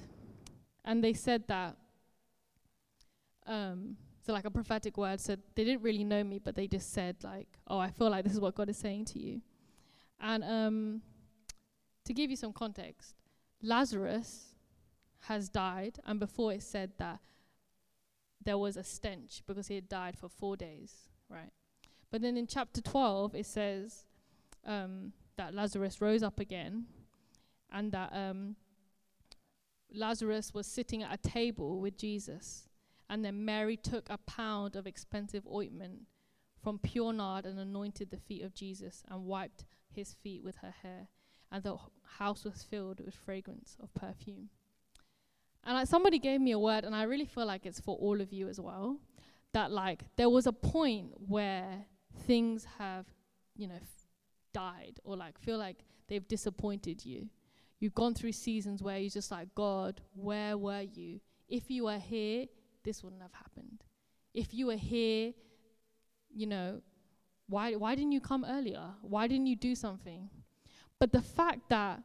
and 0.85 1.03
they 1.03 1.11
said 1.11 1.43
that 1.49 1.75
um, 3.47 3.97
so 4.25 4.33
like 4.33 4.45
a 4.45 4.51
prophetic 4.51 4.97
word. 4.97 5.19
So 5.19 5.35
they 5.55 5.63
didn't 5.63 5.81
really 5.81 6.03
know 6.03 6.23
me 6.23 6.39
but 6.39 6.55
they 6.55 6.67
just 6.67 6.93
said 6.93 7.15
like 7.23 7.47
oh 7.67 7.79
i 7.79 7.89
feel 7.89 8.09
like 8.09 8.23
this 8.23 8.33
is 8.33 8.39
what 8.39 8.55
god 8.55 8.69
is 8.69 8.77
saying 8.77 9.05
to 9.05 9.19
you. 9.19 9.41
And 10.21 10.43
um, 10.43 11.01
to 12.05 12.13
give 12.13 12.29
you 12.29 12.35
some 12.35 12.53
context 12.53 13.15
lazarus 13.61 14.55
has 15.21 15.49
died 15.49 15.99
and 16.05 16.19
before 16.19 16.53
it 16.53 16.63
said 16.63 16.91
that 16.97 17.19
there 18.43 18.57
was 18.57 18.77
a 18.77 18.83
stench 18.83 19.43
because 19.45 19.67
he 19.67 19.75
had 19.75 19.89
died 19.89 20.17
for 20.17 20.29
four 20.29 20.55
days 20.55 20.93
right? 21.29 21.51
But 22.11 22.21
then 22.21 22.37
in 22.37 22.47
chapter 22.47 22.81
12 22.81 23.35
it 23.35 23.45
says 23.45 24.05
um, 24.65 25.13
that 25.37 25.53
lazarus 25.53 26.01
rose 26.01 26.23
up 26.23 26.39
again 26.39 26.85
and 27.71 27.91
that 27.91 28.11
um, 28.13 28.55
Lazarus 29.93 30.53
was 30.53 30.67
sitting 30.67 31.03
at 31.03 31.13
a 31.13 31.29
table 31.29 31.79
with 31.79 31.97
Jesus. 31.97 32.68
And 33.09 33.25
then 33.25 33.45
Mary 33.45 33.77
took 33.77 34.09
a 34.09 34.17
pound 34.17 34.75
of 34.75 34.85
expensive 34.85 35.47
ointment 35.47 36.01
from 36.61 36.79
pure 36.79 37.13
nard 37.13 37.45
and 37.45 37.59
anointed 37.59 38.11
the 38.11 38.17
feet 38.17 38.43
of 38.43 38.53
Jesus 38.53 39.03
and 39.09 39.25
wiped 39.25 39.65
his 39.89 40.13
feet 40.13 40.43
with 40.43 40.57
her 40.57 40.73
hair. 40.83 41.07
And 41.51 41.63
the 41.63 41.77
house 42.17 42.43
was 42.43 42.63
filled 42.63 42.99
with 43.03 43.15
fragrance 43.15 43.77
of 43.81 43.93
perfume. 43.93 44.49
And 45.63 45.75
like 45.75 45.87
somebody 45.87 46.19
gave 46.19 46.39
me 46.39 46.51
a 46.51 46.59
word, 46.59 46.85
and 46.85 46.95
I 46.95 47.03
really 47.03 47.25
feel 47.25 47.45
like 47.45 47.65
it's 47.65 47.79
for 47.79 47.95
all 47.97 48.21
of 48.21 48.31
you 48.31 48.47
as 48.47 48.59
well. 48.59 48.97
That 49.53 49.71
like 49.71 50.03
there 50.15 50.29
was 50.29 50.45
a 50.45 50.53
point 50.53 51.11
where 51.27 51.85
things 52.27 52.65
have, 52.77 53.07
you 53.55 53.67
know, 53.67 53.75
f- 53.75 54.07
died 54.53 54.99
or 55.03 55.17
like 55.17 55.39
feel 55.39 55.57
like 55.57 55.77
they've 56.07 56.27
disappointed 56.27 57.03
you 57.03 57.29
You've 57.79 57.95
gone 57.95 58.13
through 58.13 58.33
seasons 58.33 58.83
where 58.83 58.97
you're 58.97 59.09
just 59.09 59.31
like, 59.31 59.55
God, 59.55 60.01
where 60.13 60.57
were 60.57 60.81
you? 60.81 61.21
If 61.47 61.71
you 61.71 61.85
were 61.85 61.97
here, 61.97 62.45
this 62.83 63.03
wouldn't 63.03 63.21
have 63.21 63.33
happened. 63.33 63.83
If 64.33 64.53
you 64.53 64.67
were 64.67 64.75
here, 64.75 65.33
you 66.33 66.47
know, 66.47 66.81
why, 67.47 67.73
why 67.73 67.95
didn't 67.95 68.11
you 68.11 68.21
come 68.21 68.45
earlier? 68.47 68.91
Why 69.01 69.27
didn't 69.27 69.47
you 69.47 69.55
do 69.55 69.75
something? 69.75 70.29
But 70.99 71.11
the 71.11 71.21
fact 71.21 71.69
that 71.69 72.03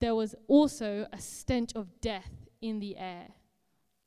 there 0.00 0.14
was 0.14 0.34
also 0.48 1.06
a 1.12 1.20
stench 1.20 1.72
of 1.74 2.00
death 2.00 2.48
in 2.60 2.80
the 2.80 2.96
air. 2.96 3.28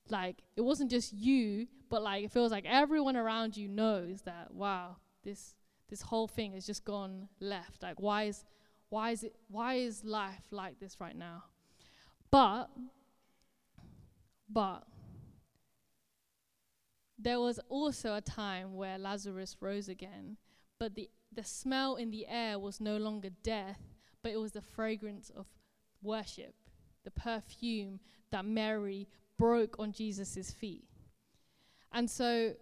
Like, 0.09 0.37
it 0.57 0.61
wasn't 0.61 0.91
just 0.91 1.13
you, 1.13 1.67
but 1.89 2.01
like, 2.01 2.25
it 2.25 2.31
feels 2.31 2.51
like 2.51 2.65
everyone 2.65 3.15
around 3.15 3.55
you 3.55 3.67
knows 3.67 4.23
that, 4.23 4.53
wow, 4.53 4.97
this, 5.23 5.55
this 5.89 6.01
whole 6.01 6.27
thing 6.27 6.53
has 6.53 6.65
just 6.65 6.83
gone 6.83 7.29
left. 7.39 7.83
Like, 7.83 7.99
why 7.99 8.23
is 8.23 8.43
why 8.89 9.09
is 9.09 9.23
it 9.23 9.35
why 9.47 9.75
is 9.75 10.03
life 10.03 10.45
like 10.51 10.79
this 10.79 10.99
right 10.99 11.15
now? 11.15 11.45
But 12.29 12.67
but 14.47 14.83
there 17.23 17.39
was 17.39 17.59
also 17.69 18.15
a 18.15 18.21
time 18.21 18.75
where 18.75 18.97
Lazarus 18.97 19.57
rose 19.59 19.87
again, 19.89 20.37
but 20.79 20.95
the 20.95 21.09
the 21.35 21.43
smell 21.43 21.95
in 21.95 22.11
the 22.11 22.27
air 22.27 22.59
was 22.59 22.79
no 22.79 22.97
longer 22.97 23.29
death, 23.41 23.79
but 24.21 24.31
it 24.31 24.37
was 24.37 24.51
the 24.51 24.61
fragrance 24.61 25.31
of 25.35 25.47
worship, 26.01 26.53
the 27.03 27.11
perfume 27.11 27.99
that 28.31 28.45
Mary 28.45 29.07
broke 29.37 29.79
on 29.79 29.91
Jesus' 29.91 30.51
feet. 30.51 30.85
And 31.91 32.09
so 32.09 32.53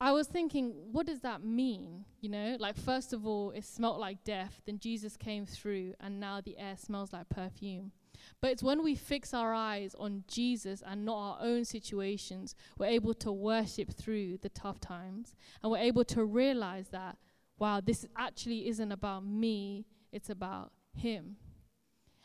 I 0.00 0.12
was 0.12 0.26
thinking, 0.26 0.74
what 0.92 1.06
does 1.06 1.20
that 1.20 1.42
mean? 1.42 2.04
You 2.20 2.28
know, 2.28 2.56
like, 2.60 2.76
first 2.76 3.12
of 3.12 3.26
all, 3.26 3.50
it 3.50 3.64
smelt 3.64 3.98
like 3.98 4.24
death, 4.24 4.60
then 4.66 4.78
Jesus 4.78 5.16
came 5.16 5.46
through, 5.46 5.94
and 6.00 6.20
now 6.20 6.40
the 6.40 6.58
air 6.58 6.76
smells 6.76 7.12
like 7.12 7.28
perfume. 7.28 7.92
But 8.40 8.50
it's 8.52 8.62
when 8.62 8.82
we 8.82 8.94
fix 8.94 9.34
our 9.34 9.52
eyes 9.52 9.94
on 9.98 10.24
Jesus 10.28 10.82
and 10.86 11.04
not 11.04 11.16
our 11.16 11.38
own 11.40 11.64
situations, 11.64 12.54
we're 12.78 12.86
able 12.86 13.14
to 13.14 13.32
worship 13.32 13.92
through 13.92 14.38
the 14.38 14.48
tough 14.48 14.80
times. 14.80 15.34
And 15.62 15.72
we're 15.72 15.78
able 15.78 16.04
to 16.04 16.24
realize 16.24 16.88
that, 16.88 17.16
wow, 17.58 17.80
this 17.80 18.06
actually 18.16 18.68
isn't 18.68 18.92
about 18.92 19.24
me, 19.24 19.86
it's 20.12 20.30
about 20.30 20.72
Him. 20.94 21.36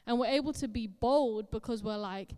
And 0.08 0.19
we're 0.19 0.27
able 0.27 0.54
to 0.54 0.67
be 0.67 0.88
bold 0.88 1.51
because 1.51 1.84
we're 1.84 1.97
like, 1.97 2.34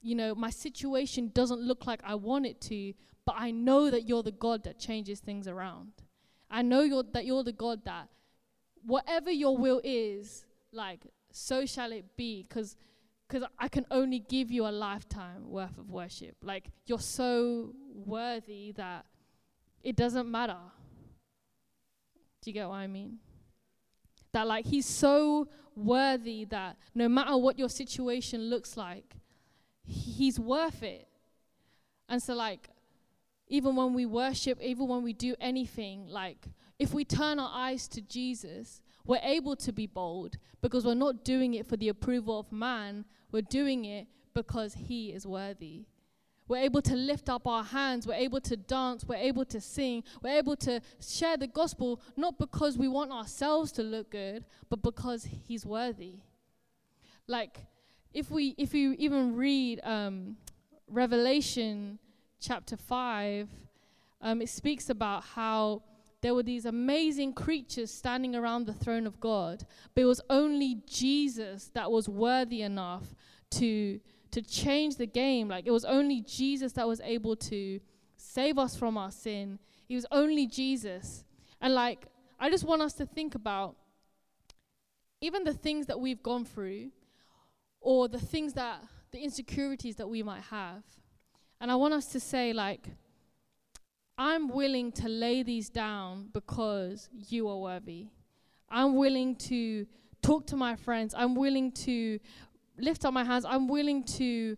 you 0.00 0.14
know, 0.14 0.34
my 0.34 0.50
situation 0.50 1.30
doesn't 1.34 1.60
look 1.60 1.86
like 1.86 2.00
I 2.04 2.14
want 2.14 2.46
it 2.46 2.60
to, 2.62 2.94
but 3.24 3.36
I 3.38 3.50
know 3.50 3.90
that 3.90 4.08
you're 4.08 4.22
the 4.22 4.32
God 4.32 4.64
that 4.64 4.78
changes 4.78 5.20
things 5.20 5.46
around. 5.46 5.92
I 6.50 6.62
know 6.62 6.82
you're, 6.82 7.04
that 7.12 7.24
you're 7.24 7.44
the 7.44 7.52
God 7.52 7.84
that 7.84 8.08
whatever 8.84 9.30
your 9.30 9.56
will 9.56 9.80
is, 9.84 10.44
like, 10.72 11.00
so 11.32 11.66
shall 11.66 11.92
it 11.92 12.16
be, 12.16 12.44
because 12.48 12.76
because 13.32 13.48
I 13.58 13.68
can 13.68 13.86
only 13.90 14.18
give 14.18 14.50
you 14.50 14.66
a 14.66 14.70
lifetime 14.70 15.48
worth 15.48 15.78
of 15.78 15.88
worship. 15.88 16.36
Like, 16.42 16.68
you're 16.84 16.98
so 16.98 17.74
worthy 17.94 18.72
that 18.72 19.06
it 19.82 19.96
doesn't 19.96 20.30
matter. 20.30 20.58
Do 22.42 22.50
you 22.50 22.52
get 22.52 22.68
what 22.68 22.74
I 22.74 22.88
mean? 22.88 23.18
That, 24.32 24.46
like, 24.46 24.66
He's 24.66 24.84
so 24.84 25.48
worthy 25.74 26.44
that 26.46 26.76
no 26.94 27.08
matter 27.08 27.36
what 27.38 27.58
your 27.58 27.70
situation 27.70 28.50
looks 28.50 28.76
like, 28.76 29.16
He's 29.82 30.38
worth 30.38 30.82
it. 30.82 31.08
And 32.10 32.22
so, 32.22 32.34
like, 32.34 32.68
even 33.48 33.76
when 33.76 33.94
we 33.94 34.04
worship, 34.04 34.60
even 34.60 34.88
when 34.88 35.02
we 35.02 35.14
do 35.14 35.34
anything, 35.40 36.06
like, 36.06 36.48
if 36.78 36.92
we 36.92 37.04
turn 37.04 37.38
our 37.38 37.50
eyes 37.52 37.88
to 37.88 38.02
Jesus, 38.02 38.82
we're 39.04 39.20
able 39.22 39.56
to 39.56 39.72
be 39.72 39.86
bold 39.86 40.36
because 40.60 40.84
we're 40.84 40.94
not 40.94 41.24
doing 41.24 41.54
it 41.54 41.66
for 41.66 41.76
the 41.76 41.88
approval 41.88 42.40
of 42.40 42.52
man, 42.52 43.04
we're 43.30 43.42
doing 43.42 43.84
it 43.84 44.06
because 44.34 44.74
He 44.74 45.12
is 45.12 45.26
worthy. 45.26 45.84
We're 46.48 46.58
able 46.58 46.82
to 46.82 46.94
lift 46.94 47.28
up 47.28 47.46
our 47.46 47.64
hands, 47.64 48.06
we're 48.06 48.14
able 48.14 48.40
to 48.42 48.56
dance, 48.56 49.04
we're 49.06 49.14
able 49.16 49.44
to 49.46 49.60
sing, 49.60 50.04
we're 50.22 50.36
able 50.36 50.56
to 50.56 50.80
share 51.00 51.36
the 51.36 51.46
gospel, 51.46 52.00
not 52.16 52.38
because 52.38 52.76
we 52.76 52.88
want 52.88 53.12
ourselves 53.12 53.72
to 53.72 53.82
look 53.82 54.10
good, 54.10 54.44
but 54.68 54.82
because 54.82 55.24
He's 55.46 55.64
worthy. 55.64 56.16
Like, 57.26 57.66
if 58.12 58.30
we 58.30 58.54
if 58.58 58.74
you 58.74 58.94
even 58.98 59.36
read 59.36 59.80
um, 59.84 60.36
Revelation 60.88 61.98
chapter 62.40 62.76
five, 62.76 63.48
um, 64.20 64.42
it 64.42 64.48
speaks 64.48 64.90
about 64.90 65.24
how 65.24 65.82
there 66.22 66.34
were 66.34 66.42
these 66.42 66.64
amazing 66.64 67.34
creatures 67.34 67.90
standing 67.90 68.34
around 68.34 68.66
the 68.66 68.72
throne 68.72 69.06
of 69.06 69.20
God, 69.20 69.64
but 69.94 70.02
it 70.02 70.06
was 70.06 70.20
only 70.30 70.78
Jesus 70.86 71.70
that 71.74 71.90
was 71.90 72.08
worthy 72.08 72.62
enough 72.62 73.14
to 73.50 74.00
to 74.30 74.40
change 74.40 74.96
the 74.96 75.06
game. 75.06 75.48
Like 75.48 75.66
it 75.66 75.72
was 75.72 75.84
only 75.84 76.22
Jesus 76.22 76.72
that 76.72 76.88
was 76.88 77.00
able 77.00 77.36
to 77.36 77.80
save 78.16 78.58
us 78.58 78.76
from 78.76 78.96
our 78.96 79.10
sin. 79.10 79.58
It 79.88 79.94
was 79.94 80.06
only 80.10 80.46
Jesus. 80.46 81.24
And 81.60 81.74
like 81.74 82.06
I 82.40 82.48
just 82.48 82.64
want 82.64 82.82
us 82.82 82.94
to 82.94 83.04
think 83.04 83.34
about 83.34 83.76
even 85.20 85.44
the 85.44 85.52
things 85.52 85.86
that 85.86 86.00
we've 86.00 86.22
gone 86.22 86.44
through 86.44 86.90
or 87.80 88.08
the 88.08 88.18
things 88.18 88.54
that 88.54 88.82
the 89.10 89.18
insecurities 89.18 89.96
that 89.96 90.08
we 90.08 90.22
might 90.22 90.42
have. 90.44 90.82
And 91.60 91.70
I 91.70 91.74
want 91.74 91.94
us 91.94 92.06
to 92.06 92.20
say 92.20 92.52
like 92.52 92.88
I'm 94.24 94.46
willing 94.46 94.92
to 94.92 95.08
lay 95.08 95.42
these 95.42 95.68
down 95.68 96.28
because 96.32 97.08
you 97.12 97.48
are 97.48 97.58
worthy. 97.58 98.06
I'm 98.70 98.94
willing 98.94 99.34
to 99.50 99.84
talk 100.22 100.46
to 100.46 100.56
my 100.56 100.76
friends. 100.76 101.12
I'm 101.12 101.34
willing 101.34 101.72
to 101.86 102.20
lift 102.78 103.04
up 103.04 103.12
my 103.12 103.24
hands. 103.24 103.44
I'm 103.44 103.66
willing 103.66 104.04
to, 104.04 104.56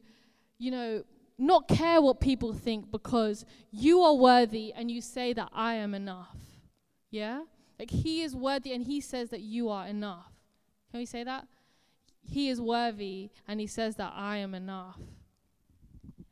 you 0.59 0.71
know, 0.71 1.03
not 1.39 1.67
care 1.67 2.03
what 2.03 2.21
people 2.21 2.53
think 2.53 2.91
because 2.91 3.47
you 3.71 4.03
are 4.03 4.15
worthy 4.15 4.75
and 4.75 4.91
you 4.91 5.01
say 5.01 5.33
that 5.33 5.49
I 5.51 5.77
am 5.77 5.95
enough. 5.95 6.37
Yeah? 7.11 7.45
Like 7.79 7.91
He 7.91 8.21
is 8.21 8.37
worthy 8.37 8.75
and 8.75 8.85
He 8.85 9.01
says 9.01 9.31
that 9.31 9.41
you 9.41 9.71
are 9.71 9.87
enough. 9.87 10.31
Can 10.91 11.01
we 11.01 11.07
say 11.07 11.25
that? 11.25 11.49
He 12.21 12.51
is 12.51 12.61
worthy 12.61 13.31
and 13.49 13.61
He 13.61 13.67
says 13.67 13.97
that 13.97 14.13
I 14.15 14.37
am 14.37 14.55
enough. 14.55 15.01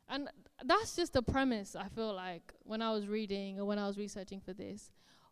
And 0.07 0.29
that's 0.65 0.95
just 0.95 1.13
the 1.13 1.21
premise, 1.21 1.75
I 1.75 1.87
feel 1.89 2.13
like, 2.13 2.53
when 2.63 2.81
I 2.81 2.91
was 2.91 3.07
reading 3.07 3.59
or 3.59 3.65
when 3.65 3.79
I 3.79 3.87
was 3.87 3.97
researching 3.97 4.39
for 4.39 4.53
this, 4.53 4.91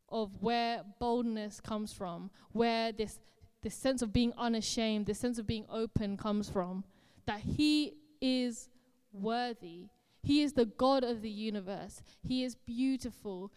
of 0.09 0.41
where 0.41 0.83
boldness 0.99 1.61
comes 1.61 1.93
from, 1.93 2.29
where 2.51 2.91
this 2.91 3.19
this 3.61 3.75
sense 3.75 4.01
of 4.01 4.11
being 4.11 4.33
unashamed, 4.37 5.05
this 5.05 5.19
sense 5.19 5.37
of 5.37 5.45
being 5.45 5.65
open 5.71 6.17
comes 6.17 6.49
from. 6.49 6.83
That 7.27 7.41
He 7.41 7.93
is 8.19 8.69
worthy. 9.13 9.89
He 10.23 10.41
is 10.41 10.53
the 10.53 10.65
God 10.65 11.03
of 11.03 11.21
the 11.21 11.29
universe. 11.29 12.01
He 12.23 12.43
is 12.43 12.55
beautiful. 12.55 13.51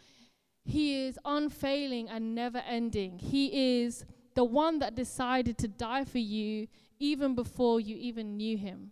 He 0.65 1.07
is 1.07 1.19
unfailing 1.25 2.09
and 2.09 2.35
never 2.35 2.59
ending. 2.59 3.19
He 3.19 3.83
is 3.83 4.05
the 4.35 4.45
one 4.45 4.79
that 4.81 4.95
decided 4.95 5.59
to 5.59 5.69
die 5.69 6.05
for 6.05 6.19
you 6.19 6.69
even 6.99 7.35
before 7.35 7.81
you 7.81 7.97
even 7.97 8.37
knew 8.37 8.57
Him. 8.57 8.91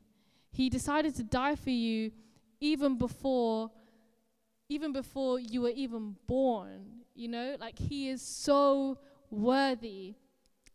He 0.50 0.68
decided 0.68 1.14
to 1.16 1.22
die 1.22 1.56
for 1.56 1.70
you 1.70 2.12
even 2.62 2.96
before 2.96 3.70
even 4.68 4.92
before 4.92 5.38
you 5.38 5.60
were 5.62 5.76
even 5.84 6.16
born 6.26 7.02
you 7.14 7.28
know? 7.28 7.56
Like 7.58 7.78
he 7.78 8.08
is 8.08 8.22
so 8.22 8.98
worthy. 9.30 10.14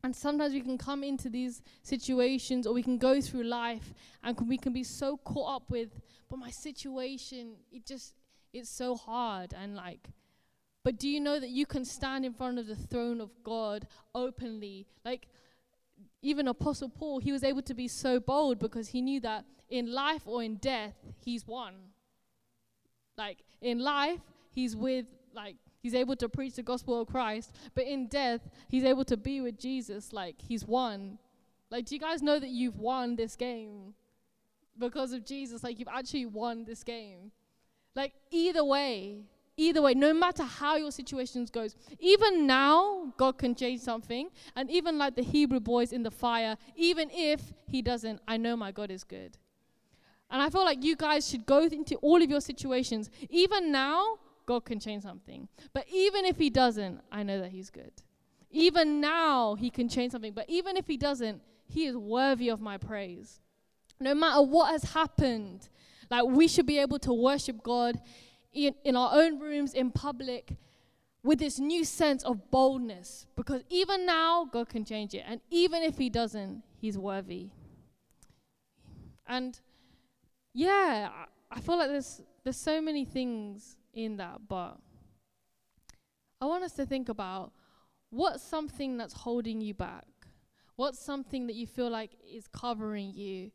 And 0.04 0.16
sometimes 0.16 0.54
we 0.54 0.62
can 0.62 0.78
come 0.78 1.04
into 1.04 1.30
these 1.30 1.62
situations 1.82 2.68
or 2.68 2.74
we 2.74 2.84
can 2.84 2.98
go 2.98 3.20
through 3.20 3.44
life 3.44 3.94
and 4.24 4.40
we 4.48 4.58
can 4.58 4.72
be 4.72 4.84
so 4.84 5.18
caught 5.18 5.56
up 5.56 5.70
with 5.70 5.90
but 6.30 6.38
my 6.38 6.50
situation 6.50 7.56
it 7.72 7.86
just 7.86 8.14
it's 8.54 8.70
so 8.70 8.96
hard. 8.96 9.54
And 9.54 9.76
like 9.76 10.08
but 10.84 10.98
do 10.98 11.10
you 11.10 11.20
know 11.20 11.40
that 11.40 11.50
you 11.50 11.66
can 11.66 11.84
stand 11.84 12.26
in 12.26 12.34
front 12.34 12.60
of 12.60 12.68
the 12.68 12.76
throne 12.76 13.20
of 13.20 13.32
God 13.44 13.88
openly? 14.16 14.88
Like 15.04 15.28
even 16.22 16.48
apostle 16.48 16.90
paul 16.90 17.20
he 17.20 17.32
was 17.32 17.44
able 17.44 17.62
to 17.62 17.74
be 17.74 17.88
so 17.88 18.20
bold 18.20 18.60
because 18.60 18.90
he 18.90 19.02
knew 19.02 19.20
that 19.20 19.46
in 19.70 19.92
life 19.92 20.22
or 20.26 20.44
in 20.44 20.56
death, 20.56 20.96
he's 21.24 21.46
won. 21.46 21.74
Like 23.18 23.40
in 23.62 23.80
life, 23.80 24.20
he's 24.52 24.76
with 24.76 25.06
like 25.34 25.56
he's 25.82 25.94
able 25.94 26.16
to 26.18 26.30
preach 26.30 26.56
the 26.56 26.64
gospel 26.64 27.02
of 27.02 27.08
Christ, 27.08 27.56
but 27.76 27.86
in 27.86 28.08
death, 28.08 28.42
he's 28.68 28.84
able 28.84 29.06
to 29.06 29.18
be 29.18 29.42
with 29.42 29.60
Jesus 29.60 30.14
like 30.14 30.36
he's 30.42 30.66
won. 30.66 31.18
Like 31.70 31.86
do 31.86 31.96
you 31.96 32.02
guys 32.02 32.22
know 32.22 32.40
that 32.40 32.50
you've 32.50 32.80
won 32.80 33.16
this 33.16 33.36
game 33.36 33.94
because 34.78 35.12
of 35.14 35.26
Jesus? 35.26 35.64
Like 35.64 35.80
you've 35.80 35.90
actually 35.92 36.26
won 36.26 36.66
this 36.66 36.84
game. 36.84 37.32
Like 37.96 38.14
either 38.32 38.64
way, 38.64 39.24
either 39.58 39.82
way, 39.82 39.94
no 39.96 40.14
matter 40.14 40.44
how 40.44 40.76
your 40.76 40.92
situations 40.92 41.50
goes, 41.50 41.76
even 42.00 42.48
now 42.48 43.14
God 43.18 43.38
can 43.38 43.56
change 43.56 43.82
something, 43.82 44.30
and 44.56 44.70
even 44.70 44.98
like 44.98 45.16
the 45.16 45.24
Hebrew 45.24 45.60
boys 45.60 45.92
in 45.92 46.04
the 46.04 46.12
fire, 46.12 46.56
even 46.76 47.10
if 47.12 47.42
He 47.68 47.82
doesn't, 47.82 48.22
I 48.28 48.38
know 48.38 48.56
my 48.56 48.72
God 48.72 48.92
is 48.92 49.04
good. 49.04 49.38
And 50.30 50.42
I 50.42 50.50
feel 50.50 50.64
like 50.64 50.84
you 50.84 50.96
guys 50.96 51.28
should 51.28 51.46
go 51.46 51.64
into 51.64 51.96
all 51.98 52.22
of 52.22 52.30
your 52.30 52.42
situations. 52.42 53.10
Even 53.30 53.72
now, 53.72 54.20
God 54.46 54.66
can 54.66 54.80
change 54.80 55.04
something. 55.04 55.48
But 55.74 55.86
even 55.92 56.26
if 56.26 56.38
He 56.38 56.50
doesn't, 56.50 57.02
I 57.12 57.24
know 57.24 57.42
that 57.42 57.52
He's 57.52 57.70
good. 57.70 57.92
Even 58.52 59.02
now, 59.02 59.56
He 59.56 59.70
can 59.70 59.90
change 59.90 60.12
something. 60.12 60.34
But 60.34 60.50
even 60.50 60.78
if 60.78 60.86
He 60.86 60.98
doesn't, 60.98 61.42
He 61.66 61.86
is 61.86 61.96
worthy 61.96 62.50
of 62.50 62.62
my 62.62 62.78
praise. 62.78 63.40
No 64.00 64.14
matter 64.14 64.42
what 64.42 64.72
has 64.72 64.84
happened, 64.84 65.70
like 66.10 66.26
we 66.26 66.48
should 66.48 66.66
be 66.66 66.78
able 66.78 67.00
to 67.00 67.14
worship 67.14 67.64
God 67.64 68.00
in, 68.58 68.74
in 68.84 68.96
our 68.96 69.12
own 69.14 69.40
rooms, 69.40 69.74
in 69.74 69.92
public, 69.92 70.56
with 71.24 71.40
this 71.40 71.60
new 71.60 71.86
sense 71.86 72.24
of 72.24 72.50
boldness. 72.50 73.28
Because 73.36 73.62
even 73.70 74.06
now, 74.06 74.46
God 74.52 74.70
can 74.70 74.84
change 74.84 75.14
it. 75.14 75.24
And 75.28 75.42
even 75.50 75.84
if 75.84 75.98
He 75.98 76.10
doesn't, 76.10 76.64
He's 76.80 76.98
worthy. 76.98 77.50
And 79.28 79.60
yeah, 80.54 81.10
I 81.52 81.60
feel 81.60 81.78
like 81.78 81.90
there's 81.90 82.22
there's 82.44 82.58
so 82.58 82.82
many 82.82 83.04
things 83.04 83.76
in 83.94 84.18
that, 84.18 84.40
but 84.48 84.78
I 86.40 86.46
want 86.46 86.64
us 86.64 86.74
to 86.74 86.86
think 86.86 87.10
about 87.10 87.52
what's 88.10 88.42
something 88.44 88.98
that's 88.98 89.14
holding 89.14 89.60
you 89.60 89.74
back? 89.74 90.06
What's 90.78 91.00
something 91.00 91.48
that 91.48 91.56
you 91.56 91.68
feel 91.68 91.90
like 91.90 92.12
is 92.32 92.48
covering 92.48 93.12
you? 93.14 93.52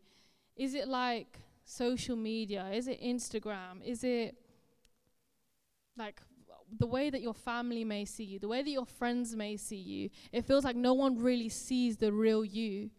Is 0.56 0.74
it 0.74 0.88
like 0.88 1.38
social 1.64 2.16
media? 2.16 2.68
Is 2.72 2.86
it 2.88 3.00
Instagram? 3.00 3.82
Is 3.84 4.04
it 4.04 4.36
like 5.96 6.20
the 6.78 6.86
way 6.86 7.10
that 7.10 7.20
your 7.20 7.34
family 7.34 7.84
may 7.84 8.04
see 8.04 8.24
you, 8.24 8.38
the 8.38 8.48
way 8.48 8.62
that 8.62 8.70
your 8.70 8.86
friends 8.86 9.36
may 9.36 9.56
see 9.56 9.76
you? 9.76 10.10
It 10.32 10.44
feels 10.44 10.64
like 10.64 10.76
no 10.76 10.94
one 10.94 11.18
really 11.18 11.48
sees 11.48 11.96
the 11.96 12.12
real 12.12 12.44
you. 12.44 12.90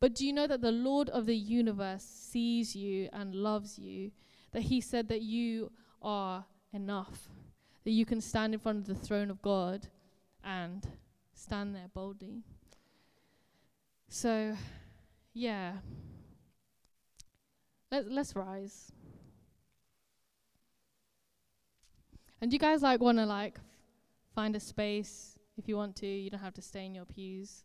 But 0.00 0.14
do 0.14 0.26
you 0.26 0.32
know 0.32 0.46
that 0.46 0.62
the 0.62 0.72
Lord 0.72 1.10
of 1.10 1.26
the 1.26 1.36
universe 1.36 2.02
sees 2.02 2.74
you 2.74 3.08
and 3.12 3.34
loves 3.34 3.78
you? 3.78 4.12
That 4.52 4.62
He 4.62 4.80
said 4.80 5.08
that 5.08 5.22
you 5.22 5.70
are 6.02 6.44
enough, 6.72 7.28
that 7.84 7.90
you 7.90 8.06
can 8.06 8.20
stand 8.20 8.54
in 8.54 8.60
front 8.60 8.78
of 8.78 8.86
the 8.86 8.94
throne 9.06 9.30
of 9.30 9.42
God 9.42 9.88
and 10.42 10.86
stand 11.34 11.74
there 11.74 11.88
boldly. 11.92 12.42
So, 14.08 14.56
yeah. 15.34 15.74
Let, 17.92 18.10
let's 18.10 18.34
rise. 18.34 18.92
And 22.42 22.52
you 22.52 22.58
guys 22.58 22.82
like 22.82 23.00
want 23.00 23.18
to 23.18 23.26
like 23.26 23.58
find 24.34 24.56
a 24.56 24.60
space 24.60 25.38
if 25.58 25.68
you 25.68 25.76
want 25.76 25.94
to. 25.96 26.06
You 26.06 26.30
don't 26.30 26.40
have 26.40 26.54
to 26.54 26.62
stay 26.62 26.86
in 26.86 26.94
your 26.94 27.04
pews. 27.04 27.64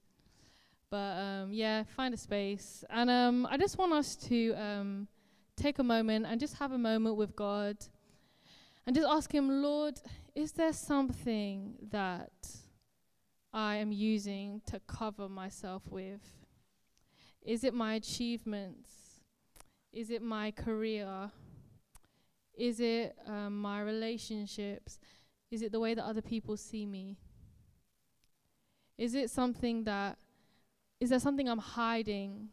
But 0.89 1.17
um, 1.17 1.53
yeah, 1.53 1.83
find 1.95 2.13
a 2.13 2.17
space. 2.17 2.83
And 2.89 3.09
um, 3.09 3.47
I 3.49 3.57
just 3.57 3.77
want 3.77 3.93
us 3.93 4.15
to 4.27 4.53
um, 4.55 5.07
take 5.55 5.79
a 5.79 5.83
moment 5.83 6.25
and 6.25 6.39
just 6.39 6.55
have 6.55 6.73
a 6.73 6.77
moment 6.77 7.15
with 7.15 7.35
God 7.35 7.77
and 8.85 8.95
just 8.95 9.07
ask 9.07 9.33
Him, 9.33 9.63
Lord, 9.63 9.99
is 10.35 10.51
there 10.51 10.73
something 10.73 11.75
that 11.91 12.31
I 13.53 13.77
am 13.77 13.91
using 13.91 14.61
to 14.67 14.81
cover 14.87 15.29
myself 15.29 15.83
with? 15.89 16.21
Is 17.41 17.63
it 17.63 17.73
my 17.73 17.93
achievements? 17.93 18.89
Is 19.93 20.09
it 20.09 20.21
my 20.21 20.51
career? 20.51 21.31
Is 22.57 22.79
it 22.79 23.15
um, 23.27 23.59
my 23.59 23.81
relationships? 23.81 24.99
Is 25.51 25.61
it 25.61 25.71
the 25.71 25.79
way 25.79 25.93
that 25.93 26.03
other 26.03 26.21
people 26.21 26.57
see 26.57 26.85
me? 26.85 27.17
Is 28.97 29.13
it 29.13 29.29
something 29.29 29.83
that, 29.83 30.17
is 30.99 31.09
there 31.09 31.19
something 31.19 31.49
I'm 31.49 31.59
hiding 31.59 32.49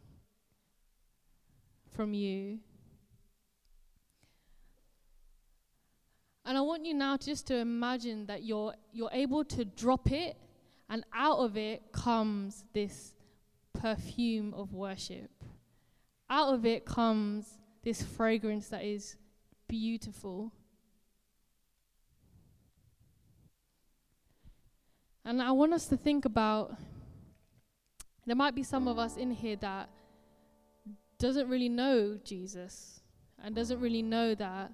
from 1.95 2.13
you? 2.13 2.59
And 6.45 6.57
I 6.57 6.61
want 6.61 6.85
you 6.85 6.93
now 6.93 7.15
just 7.15 7.47
to 7.47 7.55
imagine 7.55 8.25
that 8.25 8.43
you're, 8.43 8.73
you're 8.91 9.09
able 9.13 9.45
to 9.45 9.63
drop 9.63 10.11
it, 10.11 10.35
and 10.89 11.05
out 11.13 11.39
of 11.39 11.55
it 11.55 11.93
comes 11.93 12.65
this 12.73 13.15
perfume 13.73 14.53
of 14.53 14.73
worship. 14.73 15.31
Out 16.29 16.53
of 16.53 16.65
it 16.65 16.85
comes 16.85 17.57
this 17.83 18.01
fragrance 18.01 18.67
that 18.69 18.83
is 18.83 19.15
beautiful. 19.73 20.51
And 25.25 25.41
I 25.41 25.51
want 25.51 25.73
us 25.73 25.87
to 25.87 25.97
think 25.97 26.25
about 26.25 26.77
there 28.27 28.35
might 28.35 28.53
be 28.53 28.61
some 28.61 28.87
of 28.87 28.99
us 28.99 29.17
in 29.17 29.31
here 29.31 29.55
that 29.61 29.89
doesn't 31.17 31.49
really 31.49 31.69
know 31.69 32.19
Jesus 32.23 33.01
and 33.43 33.55
doesn't 33.55 33.79
really 33.79 34.03
know 34.03 34.35
that 34.35 34.71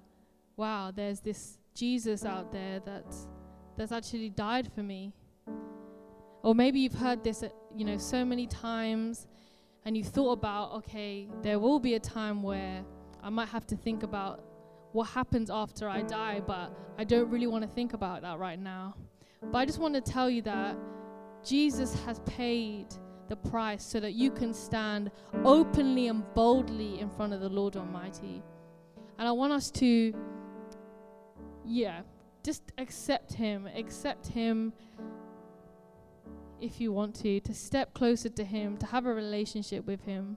wow, 0.58 0.92
there's 0.94 1.20
this 1.20 1.56
Jesus 1.74 2.26
out 2.26 2.52
there 2.52 2.80
that's 2.84 3.26
that's 3.78 3.92
actually 3.92 4.28
died 4.28 4.70
for 4.74 4.82
me. 4.82 5.14
Or 6.42 6.54
maybe 6.54 6.80
you've 6.80 7.00
heard 7.06 7.24
this, 7.24 7.42
uh, 7.42 7.48
you 7.74 7.86
know, 7.86 7.96
so 7.96 8.22
many 8.22 8.46
times 8.46 9.26
and 9.86 9.96
you've 9.96 10.08
thought 10.08 10.32
about, 10.32 10.72
okay, 10.72 11.26
there 11.40 11.58
will 11.58 11.80
be 11.80 11.94
a 11.94 12.00
time 12.00 12.42
where 12.42 12.84
I 13.22 13.30
might 13.30 13.48
have 13.48 13.66
to 13.68 13.76
think 13.76 14.02
about 14.02 14.49
what 14.92 15.04
happens 15.08 15.50
after 15.50 15.88
I 15.88 16.02
die, 16.02 16.40
but 16.46 16.72
I 16.98 17.04
don't 17.04 17.30
really 17.30 17.46
want 17.46 17.62
to 17.64 17.70
think 17.70 17.92
about 17.92 18.22
that 18.22 18.38
right 18.38 18.58
now. 18.58 18.94
But 19.42 19.58
I 19.58 19.64
just 19.64 19.78
want 19.78 19.94
to 19.94 20.00
tell 20.00 20.28
you 20.28 20.42
that 20.42 20.76
Jesus 21.44 21.94
has 22.04 22.20
paid 22.20 22.86
the 23.28 23.36
price 23.36 23.84
so 23.84 24.00
that 24.00 24.12
you 24.12 24.30
can 24.30 24.52
stand 24.52 25.10
openly 25.44 26.08
and 26.08 26.24
boldly 26.34 27.00
in 27.00 27.08
front 27.08 27.32
of 27.32 27.40
the 27.40 27.48
Lord 27.48 27.76
Almighty. 27.76 28.42
And 29.18 29.28
I 29.28 29.32
want 29.32 29.52
us 29.52 29.70
to, 29.72 30.12
yeah, 31.64 32.00
just 32.42 32.72
accept 32.76 33.32
Him, 33.32 33.68
accept 33.74 34.26
Him 34.26 34.72
if 36.60 36.80
you 36.80 36.92
want 36.92 37.14
to, 37.16 37.40
to 37.40 37.54
step 37.54 37.94
closer 37.94 38.28
to 38.28 38.44
Him, 38.44 38.76
to 38.78 38.86
have 38.86 39.06
a 39.06 39.14
relationship 39.14 39.86
with 39.86 40.02
Him. 40.02 40.36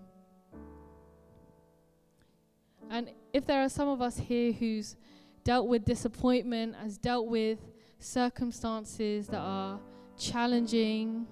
And 2.94 3.10
if 3.34 3.48
there 3.48 3.64
are 3.64 3.70
some 3.70 3.90
of 3.90 4.04
us 4.04 4.20
here 4.20 4.52
who's 4.52 4.96
dealt 5.44 5.68
with 5.68 5.84
disappointment, 5.84 6.76
has 6.76 6.96
dealt 6.96 7.26
with 7.26 7.58
circumstances 7.98 9.26
that 9.30 9.40
are 9.40 9.80
challenging, 10.16 11.26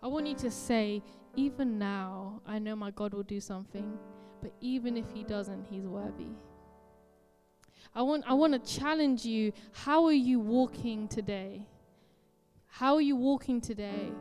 I 0.00 0.06
want 0.06 0.28
you 0.28 0.36
to 0.36 0.48
say, 0.48 1.02
even 1.34 1.80
now, 1.80 2.42
I 2.46 2.60
know 2.60 2.76
my 2.76 2.92
God 2.92 3.12
will 3.12 3.24
do 3.24 3.40
something, 3.40 3.98
but 4.40 4.52
even 4.60 4.96
if 4.96 5.04
He 5.12 5.24
doesn't, 5.24 5.66
He's 5.68 5.84
worthy. 5.84 6.28
I 7.92 8.02
want, 8.02 8.22
I 8.24 8.34
want 8.34 8.52
to 8.52 8.78
challenge 8.78 9.24
you. 9.24 9.52
How 9.72 10.04
are 10.04 10.12
you 10.12 10.38
walking 10.38 11.08
today? 11.08 11.66
How 12.68 12.94
are 12.94 13.00
you 13.00 13.16
walking 13.16 13.60
today? 13.60 14.12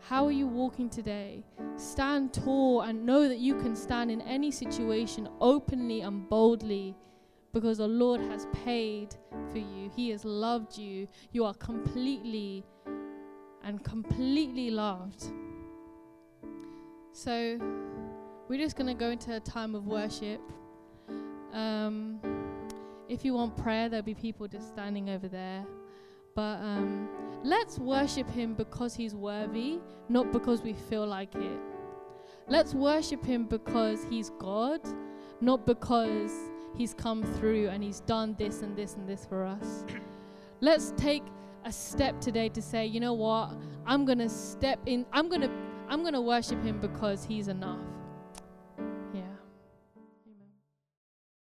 How 0.00 0.24
are 0.24 0.32
you 0.32 0.46
walking 0.46 0.88
today? 0.88 1.44
Stand 1.76 2.32
tall 2.32 2.82
and 2.82 3.04
know 3.04 3.28
that 3.28 3.38
you 3.38 3.54
can 3.56 3.76
stand 3.76 4.10
in 4.10 4.20
any 4.22 4.50
situation 4.50 5.28
openly 5.40 6.00
and 6.00 6.28
boldly 6.28 6.96
because 7.52 7.78
the 7.78 7.88
Lord 7.88 8.20
has 8.20 8.46
paid 8.64 9.16
for 9.50 9.58
you. 9.58 9.90
He 9.94 10.10
has 10.10 10.24
loved 10.24 10.78
you. 10.78 11.08
You 11.32 11.44
are 11.44 11.54
completely 11.54 12.64
and 13.62 13.82
completely 13.84 14.70
loved. 14.70 15.24
So, 17.12 17.58
we're 18.48 18.58
just 18.58 18.76
going 18.76 18.86
to 18.86 18.94
go 18.94 19.10
into 19.10 19.34
a 19.34 19.40
time 19.40 19.74
of 19.74 19.86
worship. 19.86 20.40
Um, 21.52 22.20
if 23.08 23.24
you 23.24 23.34
want 23.34 23.56
prayer, 23.56 23.88
there'll 23.88 24.04
be 24.04 24.14
people 24.14 24.46
just 24.46 24.68
standing 24.68 25.10
over 25.10 25.28
there. 25.28 25.66
But 26.38 26.60
um, 26.60 27.08
let's 27.42 27.80
worship 27.80 28.30
Him 28.30 28.54
because 28.54 28.94
He's 28.94 29.12
worthy, 29.12 29.80
not 30.08 30.30
because 30.30 30.62
we 30.62 30.72
feel 30.72 31.04
like 31.04 31.34
it. 31.34 31.58
Let's 32.46 32.74
worship 32.74 33.24
Him 33.24 33.46
because 33.46 34.04
He's 34.08 34.30
God, 34.38 34.80
not 35.40 35.66
because 35.66 36.30
He's 36.76 36.94
come 36.94 37.24
through 37.24 37.70
and 37.70 37.82
He's 37.82 37.98
done 38.02 38.36
this 38.38 38.62
and 38.62 38.76
this 38.76 38.94
and 38.94 39.08
this 39.08 39.26
for 39.26 39.44
us. 39.44 39.84
let's 40.60 40.92
take 40.96 41.24
a 41.64 41.72
step 41.72 42.20
today 42.20 42.48
to 42.50 42.62
say, 42.62 42.86
you 42.86 43.00
know 43.00 43.14
what? 43.14 43.56
I'm 43.84 44.04
going 44.04 44.18
to 44.18 44.28
step 44.28 44.78
in, 44.86 45.06
I'm 45.12 45.28
going 45.28 45.40
to 45.40 45.50
I'm 45.88 46.02
going 46.02 46.14
to 46.14 46.20
worship 46.20 46.62
him 46.62 46.80
because 46.80 47.24
he's 47.24 47.48
enough. 47.48 47.80